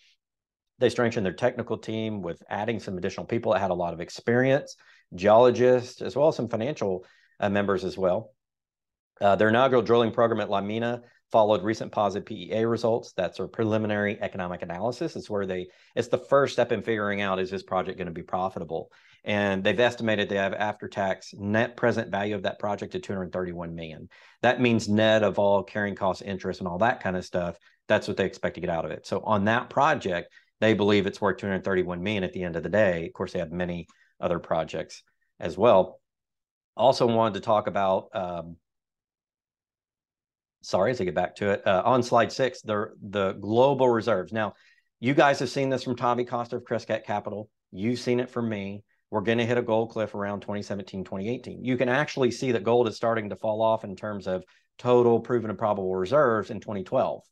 They 0.79 0.91
strengthened 0.91 1.27
their 1.27 1.33
technical 1.33 1.79
team 1.79 2.23
with 2.23 2.43
adding 2.49 2.79
some 2.79 2.99
additional 2.99 3.27
people 3.27 3.53
that 3.53 3.61
had 3.61 3.71
a 3.71 3.75
lot 3.75 3.95
of 3.95 4.01
experience, 4.01 4.77
geologists, 5.15 6.03
as 6.03 6.15
well 6.15 6.29
as 6.29 6.37
some 6.37 6.49
financial 6.49 7.05
uh, 7.41 7.49
members 7.49 7.85
as 7.85 7.97
well. 7.97 8.33
Uh, 9.21 9.37
their 9.37 9.49
inaugural 9.49 9.83
drilling 9.83 10.13
program 10.13 10.41
at 10.41 10.51
La 10.51 10.61
Mina 10.61 11.03
followed 11.33 11.63
recent 11.63 11.91
positive 11.93 12.27
PEA 12.27 12.65
results. 12.65 13.13
That's 13.17 13.41
a 13.41 13.49
preliminary 13.49 14.19
economic 14.21 14.63
analysis. 14.63 15.17
It's 15.17 15.29
where 15.29 15.47
they, 15.47 15.69
it's 15.95 16.09
the 16.09 16.19
first 16.19 16.53
step 16.53 16.73
in 16.73 16.83
figuring 16.83 17.21
out 17.21 17.41
is 17.41 17.51
this 17.51 17.63
project 17.63 17.99
going 17.99 18.07
to 18.07 18.13
be 18.13 18.23
profitable? 18.23 18.91
And 19.25 19.65
they've 19.65 19.79
estimated 19.79 20.29
they 20.29 20.37
have 20.37 20.53
after 20.53 20.87
tax 20.87 21.33
net 21.35 21.77
present 21.77 22.11
value 22.11 22.35
of 22.35 22.43
that 22.43 22.59
project 22.59 22.93
to 22.93 23.01
231 23.01 23.75
million. 23.75 24.09
That 24.43 24.61
means 24.61 24.89
net 24.89 25.23
of 25.23 25.39
all 25.39 25.63
carrying 25.63 25.97
costs, 25.97 26.23
interest, 26.23 26.61
and 26.61 26.69
all 26.69 26.79
that 26.79 27.03
kind 27.03 27.17
of 27.17 27.25
stuff. 27.25 27.57
That's 27.89 28.07
what 28.07 28.17
they 28.17 28.27
expect 28.27 28.57
to 28.57 28.61
get 28.61 28.71
out 28.71 28.85
of 28.85 28.91
it. 28.91 29.07
So 29.07 29.21
on 29.25 29.47
that 29.47 29.71
project, 29.71 30.29
they 30.61 30.75
believe 30.75 31.07
it's 31.07 31.21
worth 31.21 31.39
231 31.39 32.03
million 32.03 32.25
at 32.25 32.33
the 32.33 32.43
end 32.43 32.57
of 32.57 32.63
the 32.63 32.69
day. 32.69 33.07
Of 33.07 33.13
course, 33.13 33.33
they 33.33 33.39
have 33.39 33.51
many 33.51 33.87
other 34.21 34.39
projects 34.39 35.03
as 35.41 35.59
well. 35.59 36.01
Also 36.77 37.07
wanted 37.07 37.35
to 37.35 37.41
talk 37.41 37.67
about 37.67 38.09
um, 38.15 38.57
sorry, 40.65 40.91
as 40.91 41.01
I 41.01 41.05
get 41.05 41.15
back 41.15 41.37
to 41.37 41.51
it, 41.51 41.67
uh, 41.67 41.83
on 41.85 42.03
slide 42.03 42.33
six, 42.33 42.63
the, 42.63 42.89
the 43.03 43.33
global 43.33 43.89
reserves. 43.89 44.33
Now, 44.33 44.55
you 45.01 45.15
guys 45.15 45.39
have 45.41 45.51
seen 45.51 45.69
this 45.69 45.83
from 45.83 45.97
Tavi 45.97 46.25
Costa 46.25 46.57
of 46.57 46.65
Crescat 46.65 47.05
Capital. 47.05 47.51
You've 47.71 47.99
seen 47.99 48.21
it 48.21 48.31
from 48.31 48.49
me. 48.49 48.83
We're 49.11 49.21
going 49.21 49.39
to 49.39 49.47
hit 49.47 49.59
a 49.59 49.63
gold 49.63 49.91
cliff 49.91 50.15
around 50.15 50.41
2017, 50.41 51.05
2018. 51.05 51.65
You 51.65 51.77
can 51.77 51.89
actually 51.89 52.31
see 52.31 52.53
that 52.53 52.65
gold 52.65 52.89
is 52.89 52.97
starting 52.97 53.31
to 53.31 53.37
fall 53.37 53.63
off 53.63 53.85
in 53.85 53.95
terms 53.95 54.27
of 54.27 54.45
total 54.79 55.21
proven 55.21 55.51
and 55.51 55.59
probable 55.59 55.95
reserves 55.95 56.51
in 56.51 56.61
2012 56.61 57.23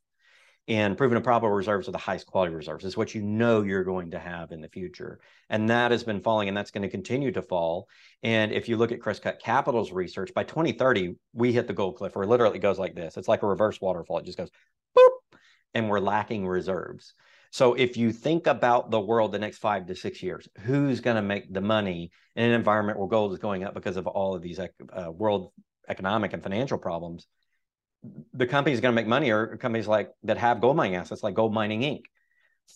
and 0.68 0.96
proven 0.96 1.16
and 1.16 1.24
probable 1.24 1.50
reserves 1.50 1.88
are 1.88 1.92
the 1.92 1.98
highest 1.98 2.26
quality 2.26 2.54
reserves. 2.54 2.84
Is 2.84 2.96
what 2.96 3.14
you 3.14 3.22
know 3.22 3.62
you're 3.62 3.84
going 3.84 4.12
to 4.12 4.18
have 4.18 4.52
in 4.52 4.60
the 4.60 4.68
future, 4.68 5.20
and 5.50 5.68
that 5.70 5.90
has 5.90 6.04
been 6.04 6.20
falling, 6.20 6.48
and 6.48 6.56
that's 6.56 6.70
going 6.70 6.82
to 6.82 6.88
continue 6.88 7.32
to 7.32 7.42
fall. 7.42 7.88
And 8.22 8.52
if 8.52 8.68
you 8.68 8.76
look 8.76 8.92
at 8.92 9.00
Crescat 9.00 9.40
Capital's 9.40 9.92
research, 9.92 10.32
by 10.34 10.44
2030 10.44 11.16
we 11.32 11.52
hit 11.52 11.66
the 11.66 11.72
gold 11.72 11.96
cliff, 11.96 12.14
where 12.14 12.26
literally 12.26 12.58
it 12.58 12.62
goes 12.62 12.78
like 12.78 12.94
this. 12.94 13.16
It's 13.16 13.28
like 13.28 13.42
a 13.42 13.46
reverse 13.46 13.80
waterfall. 13.80 14.18
It 14.18 14.26
just 14.26 14.38
goes 14.38 14.50
boop, 14.96 15.38
and 15.74 15.88
we're 15.88 16.00
lacking 16.00 16.46
reserves. 16.46 17.14
So 17.52 17.74
if 17.74 17.98
you 17.98 18.12
think 18.12 18.46
about 18.46 18.90
the 18.90 19.00
world 19.00 19.30
the 19.30 19.38
next 19.38 19.58
five 19.58 19.86
to 19.86 19.94
six 19.94 20.22
years, 20.22 20.48
who's 20.60 21.00
going 21.00 21.16
to 21.16 21.22
make 21.22 21.52
the 21.52 21.60
money 21.60 22.10
in 22.34 22.44
an 22.44 22.52
environment 22.52 22.98
where 22.98 23.08
gold 23.08 23.32
is 23.34 23.38
going 23.38 23.62
up 23.62 23.74
because 23.74 23.98
of 23.98 24.06
all 24.06 24.34
of 24.34 24.40
these 24.40 24.58
uh, 24.58 25.12
world 25.12 25.52
economic 25.86 26.32
and 26.32 26.42
financial 26.42 26.78
problems? 26.78 27.26
The 28.32 28.46
companies 28.46 28.80
going 28.80 28.92
to 28.94 29.00
make 29.00 29.06
money 29.06 29.30
are 29.30 29.56
companies 29.56 29.86
like 29.86 30.10
that 30.24 30.38
have 30.38 30.60
gold 30.60 30.76
mining 30.76 30.96
assets 30.96 31.22
like 31.22 31.34
gold 31.34 31.54
mining 31.54 31.82
inc. 31.82 32.02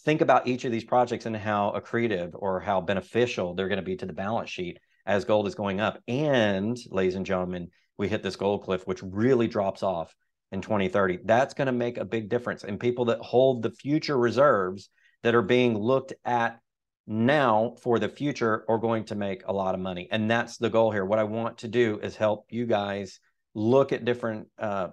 Think 0.04 0.20
about 0.20 0.46
each 0.46 0.64
of 0.64 0.72
these 0.72 0.84
projects 0.84 1.26
and 1.26 1.36
how 1.36 1.72
accretive 1.76 2.30
or 2.34 2.60
how 2.60 2.80
beneficial 2.80 3.54
they're 3.54 3.68
going 3.68 3.78
to 3.78 3.84
be 3.84 3.96
to 3.96 4.06
the 4.06 4.12
balance 4.12 4.50
sheet 4.50 4.78
as 5.04 5.24
gold 5.24 5.46
is 5.46 5.54
going 5.54 5.80
up. 5.80 6.00
And 6.06 6.76
ladies 6.90 7.14
and 7.14 7.26
gentlemen 7.26 7.68
we 7.98 8.08
hit 8.08 8.22
this 8.22 8.36
gold 8.36 8.62
cliff 8.62 8.86
which 8.86 9.02
really 9.02 9.48
drops 9.48 9.82
off 9.82 10.14
in 10.52 10.60
2030 10.60 11.20
that's 11.24 11.54
going 11.54 11.66
to 11.66 11.72
make 11.72 11.98
a 11.98 12.04
big 12.04 12.28
difference. 12.28 12.62
And 12.62 12.78
people 12.78 13.06
that 13.06 13.20
hold 13.20 13.62
the 13.62 13.70
future 13.70 14.18
reserves 14.18 14.90
that 15.22 15.34
are 15.34 15.42
being 15.42 15.76
looked 15.76 16.12
at 16.24 16.60
now 17.08 17.74
for 17.82 17.98
the 17.98 18.08
future 18.08 18.64
are 18.68 18.78
going 18.78 19.04
to 19.04 19.14
make 19.14 19.42
a 19.46 19.52
lot 19.52 19.74
of 19.74 19.80
money. 19.80 20.08
And 20.10 20.30
that's 20.30 20.56
the 20.56 20.70
goal 20.70 20.90
here. 20.90 21.04
What 21.04 21.18
i 21.18 21.24
want 21.24 21.58
to 21.58 21.68
do 21.68 21.98
is 22.02 22.16
help 22.16 22.46
you 22.50 22.66
guys 22.66 23.18
look 23.54 23.92
at 23.92 24.04
different 24.04 24.48
uh, 24.58 24.88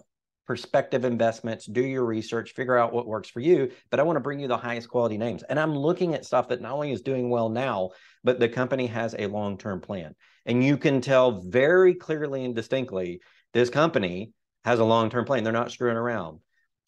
perspective 0.46 1.06
investments, 1.06 1.66
do 1.66 1.82
your 1.82 2.06
research, 2.06 2.54
figure 2.54 2.78
out 2.78 2.94
what 2.94 3.08
works 3.08 3.30
for 3.30 3.40
you. 3.40 3.72
But 3.90 4.00
I 4.00 4.04
want 4.04 4.18
to 4.18 4.22
bring 4.22 4.40
you 4.40 4.48
the 4.48 4.58
highest 4.58 4.90
quality 4.90 5.18
names. 5.18 5.44
And 5.44 5.60
I'm 5.60 5.76
looking 5.76 6.14
at 6.14 6.26
stuff 6.26 6.50
that 6.50 6.62
not 6.62 6.74
only 6.74 6.92
is 6.92 7.02
doing 7.02 7.30
well 7.30 7.50
now, 7.50 7.92
but 8.24 8.40
the 8.40 8.50
company 8.50 8.88
has 8.88 9.16
a 9.18 9.28
long 9.28 9.58
term 9.58 9.82
plan. 9.82 10.16
And 10.46 10.64
you 10.64 10.78
can 10.78 11.02
tell 11.02 11.42
very 11.42 11.94
clearly 11.94 12.44
and 12.44 12.56
distinctly 12.56 13.22
this 13.54 13.70
company 13.70 14.32
has 14.66 14.80
a 14.80 14.86
long 14.86 15.10
term 15.10 15.26
plan. 15.26 15.44
They're 15.44 15.54
not 15.54 15.72
screwing 15.72 15.98
around. 15.98 16.40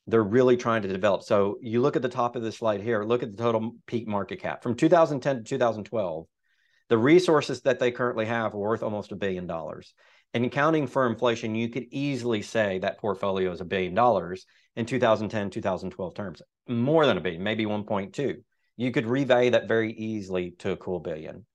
They're 0.08 0.24
really 0.24 0.58
trying 0.58 0.84
to 0.84 0.88
develop. 0.88 1.24
So 1.24 1.58
you 1.62 1.82
look 1.82 1.96
at 1.96 2.02
the 2.02 2.10
top 2.10 2.36
of 2.36 2.44
this 2.44 2.58
slide 2.58 2.82
here, 2.82 3.04
look 3.04 3.24
at 3.24 3.36
the 3.36 3.42
total 3.42 3.76
peak 3.88 4.08
market 4.08 4.40
cap 4.42 4.62
from 4.62 4.76
2010 4.76 5.38
to 5.38 5.44
2012. 5.44 6.28
The 6.88 6.98
resources 6.98 7.62
that 7.62 7.80
they 7.80 7.92
currently 7.92 8.26
have 8.26 8.54
are 8.54 8.60
worth 8.60 8.84
almost 8.84 9.12
a 9.12 9.16
billion 9.16 9.48
dollars. 9.48 9.96
And 10.36 10.46
accounting 10.46 10.86
for 10.86 11.08
inflation, 11.08 11.56
you 11.56 11.70
could 11.70 11.86
easily 11.92 12.42
say 12.42 12.80
that 12.80 13.00
portfolio 13.00 13.54
is 13.54 13.62
a 13.62 13.66
billion 13.66 13.94
dollars 13.94 14.46
in 14.76 14.86
2010, 14.86 15.50
2012 15.50 16.14
terms, 16.14 16.42
more 16.68 17.06
than 17.06 17.16
a 17.16 17.22
billion, 17.22 17.42
maybe 17.42 17.66
1.2. 17.66 18.36
You 18.76 18.92
could 18.92 19.06
revalue 19.06 19.54
that 19.54 19.70
very 19.70 19.94
easily 19.94 20.52
to 20.60 20.72
a 20.72 20.78
cool 20.78 21.00
billion. 21.00 21.46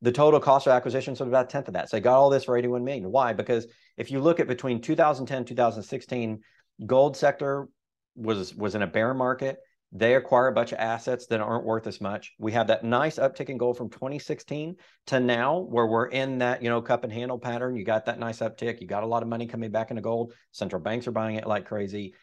The 0.00 0.10
total 0.10 0.40
cost 0.40 0.66
of 0.66 0.72
acquisition 0.72 1.12
is 1.12 1.20
about 1.20 1.44
a 1.44 1.48
tenth 1.48 1.68
of 1.68 1.74
that. 1.74 1.90
So 1.90 1.98
they 1.98 2.00
got 2.00 2.16
all 2.16 2.30
this 2.30 2.44
for 2.44 2.56
81 2.56 2.82
million. 2.82 3.12
Why? 3.12 3.34
Because 3.34 3.66
if 3.98 4.10
you 4.10 4.20
look 4.20 4.40
at 4.40 4.48
between 4.48 4.80
2010, 4.80 5.44
2016, 5.44 6.40
gold 6.86 7.18
sector 7.18 7.68
was 8.16 8.54
was 8.54 8.74
in 8.74 8.80
a 8.80 8.86
bear 8.86 9.12
market. 9.12 9.58
They 9.92 10.14
acquire 10.14 10.46
a 10.46 10.52
bunch 10.52 10.70
of 10.70 10.78
assets 10.78 11.26
that 11.26 11.40
aren't 11.40 11.64
worth 11.64 11.88
as 11.88 12.00
much. 12.00 12.34
We 12.38 12.52
have 12.52 12.68
that 12.68 12.84
nice 12.84 13.18
uptick 13.18 13.48
in 13.48 13.58
gold 13.58 13.76
from 13.76 13.90
2016 13.90 14.76
to 15.06 15.20
now, 15.20 15.58
where 15.58 15.86
we're 15.86 16.06
in 16.06 16.38
that, 16.38 16.62
you 16.62 16.70
know, 16.70 16.80
cup 16.80 17.02
and 17.02 17.12
handle 17.12 17.38
pattern. 17.38 17.74
You 17.74 17.84
got 17.84 18.06
that 18.06 18.20
nice 18.20 18.38
uptick. 18.38 18.80
You 18.80 18.86
got 18.86 19.02
a 19.02 19.08
lot 19.08 19.22
of 19.22 19.28
money 19.28 19.48
coming 19.48 19.72
back 19.72 19.90
into 19.90 20.00
gold. 20.00 20.32
Central 20.52 20.80
banks 20.80 21.08
are 21.08 21.12
buying 21.12 21.36
it 21.36 21.46
like 21.46 21.66
crazy. 21.66 22.14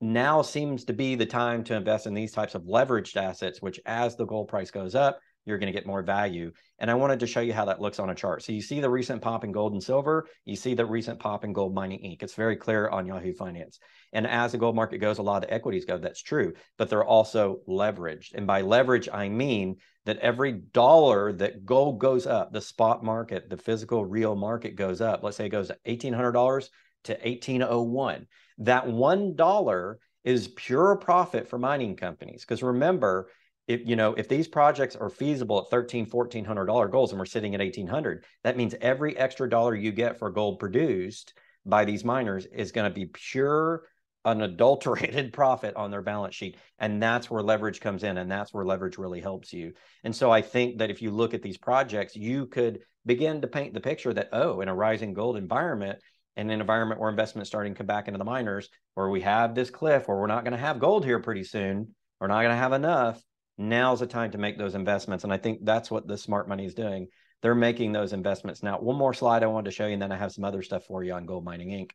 Now 0.00 0.42
seems 0.42 0.84
to 0.84 0.92
be 0.92 1.16
the 1.16 1.26
time 1.26 1.64
to 1.64 1.74
invest 1.74 2.06
in 2.06 2.14
these 2.14 2.32
types 2.32 2.54
of 2.54 2.62
leveraged 2.62 3.16
assets, 3.16 3.60
which 3.60 3.80
as 3.84 4.14
the 4.14 4.24
gold 4.24 4.48
price 4.48 4.70
goes 4.70 4.94
up, 4.94 5.18
you're 5.44 5.58
going 5.58 5.72
to 5.72 5.78
get 5.78 5.86
more 5.86 6.02
value. 6.02 6.52
And 6.78 6.90
I 6.90 6.94
wanted 6.94 7.20
to 7.20 7.26
show 7.26 7.40
you 7.40 7.52
how 7.52 7.64
that 7.66 7.80
looks 7.80 7.98
on 7.98 8.10
a 8.10 8.14
chart. 8.14 8.42
So 8.42 8.52
you 8.52 8.62
see 8.62 8.80
the 8.80 8.90
recent 8.90 9.22
pop 9.22 9.44
in 9.44 9.52
gold 9.52 9.72
and 9.72 9.82
silver. 9.82 10.26
You 10.44 10.56
see 10.56 10.74
the 10.74 10.86
recent 10.86 11.18
pop 11.18 11.44
in 11.44 11.52
gold 11.52 11.74
mining 11.74 12.00
Inc. 12.00 12.22
It's 12.22 12.34
very 12.34 12.56
clear 12.56 12.88
on 12.88 13.06
Yahoo 13.06 13.32
Finance. 13.32 13.78
And 14.12 14.26
as 14.26 14.52
the 14.52 14.58
gold 14.58 14.76
market 14.76 14.98
goes, 14.98 15.18
a 15.18 15.22
lot 15.22 15.44
of 15.44 15.50
equities 15.50 15.84
go. 15.84 15.98
That's 15.98 16.22
true, 16.22 16.54
but 16.78 16.90
they're 16.90 17.04
also 17.04 17.60
leveraged. 17.68 18.34
And 18.34 18.46
by 18.46 18.62
leverage, 18.62 19.08
I 19.12 19.28
mean 19.28 19.76
that 20.06 20.18
every 20.18 20.52
dollar 20.52 21.32
that 21.34 21.64
gold 21.64 21.98
goes 21.98 22.26
up, 22.26 22.52
the 22.52 22.60
spot 22.60 23.04
market, 23.04 23.48
the 23.48 23.56
physical 23.56 24.04
real 24.04 24.34
market 24.34 24.74
goes 24.74 25.00
up. 25.00 25.22
Let's 25.22 25.36
say 25.36 25.46
it 25.46 25.50
goes 25.50 25.68
to 25.68 25.78
$1,800 25.86 26.68
to 27.04 27.12
1801. 27.12 28.26
That 28.58 28.86
$1 28.86 29.94
is 30.24 30.48
pure 30.48 30.96
profit 30.96 31.48
for 31.48 31.58
mining 31.58 31.96
companies. 31.96 32.42
Because 32.42 32.62
remember, 32.62 33.30
if 33.70 33.86
you 33.86 33.94
know 33.94 34.14
if 34.14 34.28
these 34.28 34.48
projects 34.48 34.96
are 34.96 35.08
feasible 35.08 35.60
at 35.60 35.70
13 35.70 36.06
1400 36.06 36.66
dollar 36.66 36.88
goals 36.88 37.12
and 37.12 37.18
we're 37.18 37.24
sitting 37.24 37.54
at 37.54 37.60
1800 37.60 38.24
that 38.42 38.56
means 38.56 38.74
every 38.80 39.16
extra 39.16 39.48
dollar 39.48 39.74
you 39.74 39.92
get 39.92 40.18
for 40.18 40.28
gold 40.28 40.58
produced 40.58 41.34
by 41.64 41.84
these 41.84 42.04
miners 42.04 42.46
is 42.46 42.72
going 42.72 42.90
to 42.90 42.94
be 42.94 43.06
pure 43.06 43.84
unadulterated 44.24 45.32
profit 45.40 45.76
on 45.76 45.90
their 45.90 46.02
balance 46.02 46.34
sheet. 46.34 46.56
And 46.78 47.02
that's 47.02 47.30
where 47.30 47.42
leverage 47.42 47.80
comes 47.80 48.02
in 48.02 48.18
and 48.18 48.30
that's 48.30 48.52
where 48.52 48.64
leverage 48.64 48.98
really 48.98 49.20
helps 49.20 49.52
you. 49.52 49.72
And 50.04 50.14
so 50.14 50.30
i 50.30 50.42
think 50.42 50.78
that 50.78 50.90
if 50.90 51.00
you 51.00 51.10
look 51.12 51.32
at 51.32 51.42
these 51.42 51.58
projects 51.58 52.16
you 52.16 52.46
could 52.46 52.80
begin 53.06 53.40
to 53.40 53.46
paint 53.46 53.72
the 53.72 53.80
picture 53.80 54.12
that 54.12 54.30
oh 54.32 54.60
in 54.60 54.68
a 54.68 54.74
rising 54.74 55.14
gold 55.14 55.36
environment 55.36 56.00
and 56.36 56.50
an 56.50 56.60
environment 56.60 57.00
where 57.00 57.10
investment 57.10 57.46
starting 57.46 57.72
to 57.72 57.78
come 57.78 57.86
back 57.86 58.08
into 58.08 58.18
the 58.18 58.24
miners 58.24 58.68
where 58.94 59.08
we 59.08 59.20
have 59.20 59.54
this 59.54 59.70
cliff 59.70 60.08
where 60.08 60.18
we're 60.18 60.26
not 60.26 60.44
going 60.44 60.52
to 60.52 60.58
have 60.58 60.78
gold 60.80 61.04
here 61.04 61.20
pretty 61.20 61.44
soon 61.44 61.94
we're 62.20 62.26
not 62.26 62.42
going 62.42 62.50
to 62.50 62.56
have 62.56 62.72
enough 62.72 63.22
now's 63.60 64.00
the 64.00 64.06
time 64.06 64.30
to 64.30 64.38
make 64.38 64.58
those 64.58 64.74
investments 64.74 65.24
and 65.24 65.32
i 65.32 65.36
think 65.36 65.64
that's 65.64 65.90
what 65.90 66.06
the 66.06 66.16
smart 66.16 66.48
money 66.48 66.64
is 66.64 66.74
doing 66.74 67.06
they're 67.42 67.54
making 67.54 67.92
those 67.92 68.12
investments 68.12 68.62
now 68.62 68.78
one 68.78 68.96
more 68.96 69.14
slide 69.14 69.42
i 69.42 69.46
wanted 69.46 69.70
to 69.70 69.74
show 69.74 69.86
you 69.86 69.92
and 69.92 70.02
then 70.02 70.12
i 70.12 70.16
have 70.16 70.32
some 70.32 70.44
other 70.44 70.62
stuff 70.62 70.84
for 70.84 71.04
you 71.04 71.12
on 71.12 71.26
gold 71.26 71.44
mining 71.44 71.68
inc 71.68 71.90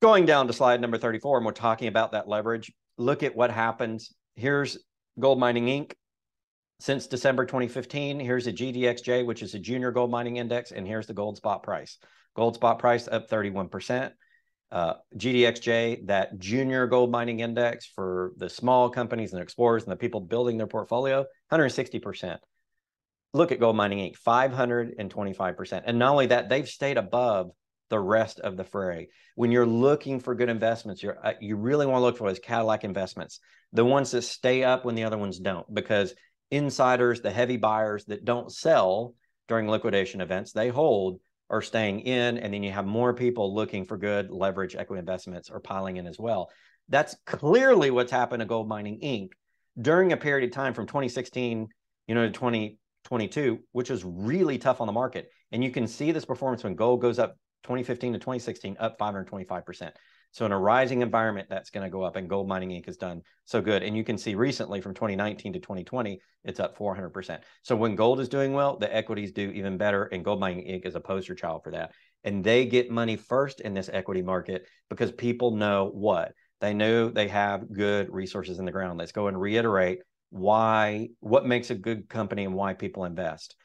Going 0.00 0.26
down 0.26 0.46
to 0.46 0.52
slide 0.52 0.80
number 0.80 0.96
34, 0.96 1.38
and 1.38 1.46
we're 1.46 1.50
talking 1.50 1.88
about 1.88 2.12
that 2.12 2.28
leverage. 2.28 2.72
Look 2.98 3.24
at 3.24 3.34
what 3.34 3.50
happens. 3.50 4.14
Here's 4.36 4.78
Gold 5.18 5.40
Mining 5.40 5.66
Inc. 5.66 5.94
Since 6.78 7.08
December 7.08 7.44
2015, 7.44 8.20
here's 8.20 8.46
a 8.46 8.52
GDXJ, 8.52 9.26
which 9.26 9.42
is 9.42 9.54
a 9.54 9.58
junior 9.58 9.90
gold 9.90 10.12
mining 10.12 10.36
index, 10.36 10.70
and 10.70 10.86
here's 10.86 11.08
the 11.08 11.14
gold 11.14 11.36
spot 11.36 11.64
price. 11.64 11.98
Gold 12.36 12.54
spot 12.54 12.78
price 12.78 13.08
up 13.08 13.28
31%. 13.28 14.12
Uh, 14.70 14.94
GDXJ, 15.16 16.06
that 16.08 16.38
junior 16.38 16.86
gold 16.86 17.10
mining 17.10 17.40
index 17.40 17.86
for 17.86 18.32
the 18.36 18.50
small 18.50 18.90
companies 18.90 19.32
and 19.32 19.42
explorers 19.42 19.84
and 19.84 19.92
the 19.92 19.96
people 19.96 20.20
building 20.20 20.58
their 20.58 20.66
portfolio, 20.66 21.24
160%. 21.50 22.38
Look 23.34 23.52
at 23.52 23.60
Gold 23.60 23.76
Mining 23.76 23.98
Inc., 23.98 24.18
525%. 24.18 25.82
And 25.84 25.98
not 25.98 26.12
only 26.12 26.26
that, 26.26 26.48
they've 26.48 26.68
stayed 26.68 26.96
above 26.96 27.50
the 27.90 27.98
rest 27.98 28.40
of 28.40 28.56
the 28.56 28.64
fray. 28.64 29.08
When 29.34 29.50
you're 29.52 29.66
looking 29.66 30.20
for 30.20 30.34
good 30.34 30.48
investments, 30.48 31.02
you're 31.02 31.18
uh, 31.24 31.34
you 31.40 31.56
really 31.56 31.86
want 31.86 31.98
to 31.98 32.04
look 32.04 32.18
for 32.18 32.28
those 32.28 32.38
Cadillac 32.38 32.84
investments, 32.84 33.40
the 33.72 33.84
ones 33.84 34.10
that 34.10 34.22
stay 34.22 34.64
up 34.64 34.84
when 34.84 34.94
the 34.94 35.04
other 35.04 35.18
ones 35.18 35.38
don't, 35.38 35.72
because 35.72 36.14
insiders, 36.50 37.20
the 37.20 37.30
heavy 37.30 37.56
buyers 37.56 38.04
that 38.06 38.24
don't 38.24 38.52
sell 38.52 39.14
during 39.46 39.68
liquidation 39.68 40.20
events, 40.20 40.52
they 40.52 40.68
hold 40.68 41.20
are 41.50 41.62
staying 41.62 42.00
in, 42.00 42.38
and 42.38 42.52
then 42.52 42.62
you 42.62 42.72
have 42.72 42.86
more 42.86 43.14
people 43.14 43.54
looking 43.54 43.86
for 43.86 43.96
good 43.96 44.30
leverage 44.30 44.76
equity 44.76 45.00
investments 45.00 45.50
or 45.50 45.60
piling 45.60 45.96
in 45.96 46.06
as 46.06 46.18
well. 46.18 46.50
That's 46.88 47.16
clearly 47.26 47.90
what's 47.90 48.12
happened 48.12 48.40
to 48.40 48.46
Gold 48.46 48.68
Mining 48.68 49.00
Inc. 49.00 49.30
during 49.80 50.12
a 50.12 50.16
period 50.16 50.48
of 50.48 50.54
time 50.54 50.74
from 50.74 50.86
2016, 50.86 51.68
you 52.06 52.14
know, 52.14 52.26
to 52.26 52.32
2022, 52.32 53.60
which 53.72 53.90
was 53.90 54.04
really 54.04 54.58
tough 54.58 54.80
on 54.80 54.86
the 54.86 54.92
market. 54.92 55.30
And 55.52 55.62
you 55.62 55.70
can 55.70 55.86
see 55.86 56.12
this 56.12 56.24
performance 56.24 56.64
when 56.64 56.74
gold 56.74 57.00
goes 57.00 57.18
up 57.18 57.36
2015 57.64 58.14
to 58.14 58.18
2016, 58.18 58.76
up 58.78 58.98
525%. 58.98 59.92
So 60.32 60.46
in 60.46 60.52
a 60.52 60.58
rising 60.58 61.02
environment, 61.02 61.48
that's 61.48 61.70
going 61.70 61.84
to 61.84 61.90
go 61.90 62.02
up, 62.02 62.16
and 62.16 62.28
Gold 62.28 62.48
Mining 62.48 62.70
Inc. 62.70 62.86
has 62.86 62.96
done 62.96 63.22
so 63.44 63.60
good. 63.60 63.82
And 63.82 63.96
you 63.96 64.04
can 64.04 64.18
see 64.18 64.34
recently 64.34 64.80
from 64.80 64.94
2019 64.94 65.54
to 65.54 65.58
2020, 65.58 66.20
it's 66.44 66.60
up 66.60 66.76
400%. 66.76 67.42
So 67.62 67.74
when 67.74 67.96
gold 67.96 68.20
is 68.20 68.28
doing 68.28 68.52
well, 68.52 68.76
the 68.76 68.94
equities 68.94 69.32
do 69.32 69.50
even 69.50 69.76
better, 69.78 70.04
and 70.04 70.24
Gold 70.24 70.40
Mining 70.40 70.66
Inc. 70.66 70.86
is 70.86 70.94
a 70.94 71.00
poster 71.00 71.34
child 71.34 71.62
for 71.64 71.72
that. 71.72 71.92
And 72.24 72.44
they 72.44 72.66
get 72.66 72.90
money 72.90 73.16
first 73.16 73.60
in 73.60 73.74
this 73.74 73.90
equity 73.92 74.22
market 74.22 74.66
because 74.90 75.12
people 75.12 75.56
know 75.56 75.90
what 75.92 76.32
they 76.60 76.74
know 76.74 77.08
they 77.08 77.28
have 77.28 77.72
good 77.72 78.12
resources 78.12 78.58
in 78.58 78.64
the 78.64 78.72
ground. 78.72 78.98
Let's 78.98 79.12
go 79.12 79.28
and 79.28 79.40
reiterate 79.40 80.00
why 80.30 81.08
what 81.20 81.46
makes 81.46 81.70
a 81.70 81.74
good 81.74 82.08
company 82.08 82.44
and 82.44 82.54
why 82.54 82.74
people 82.74 83.04
invest 83.04 83.56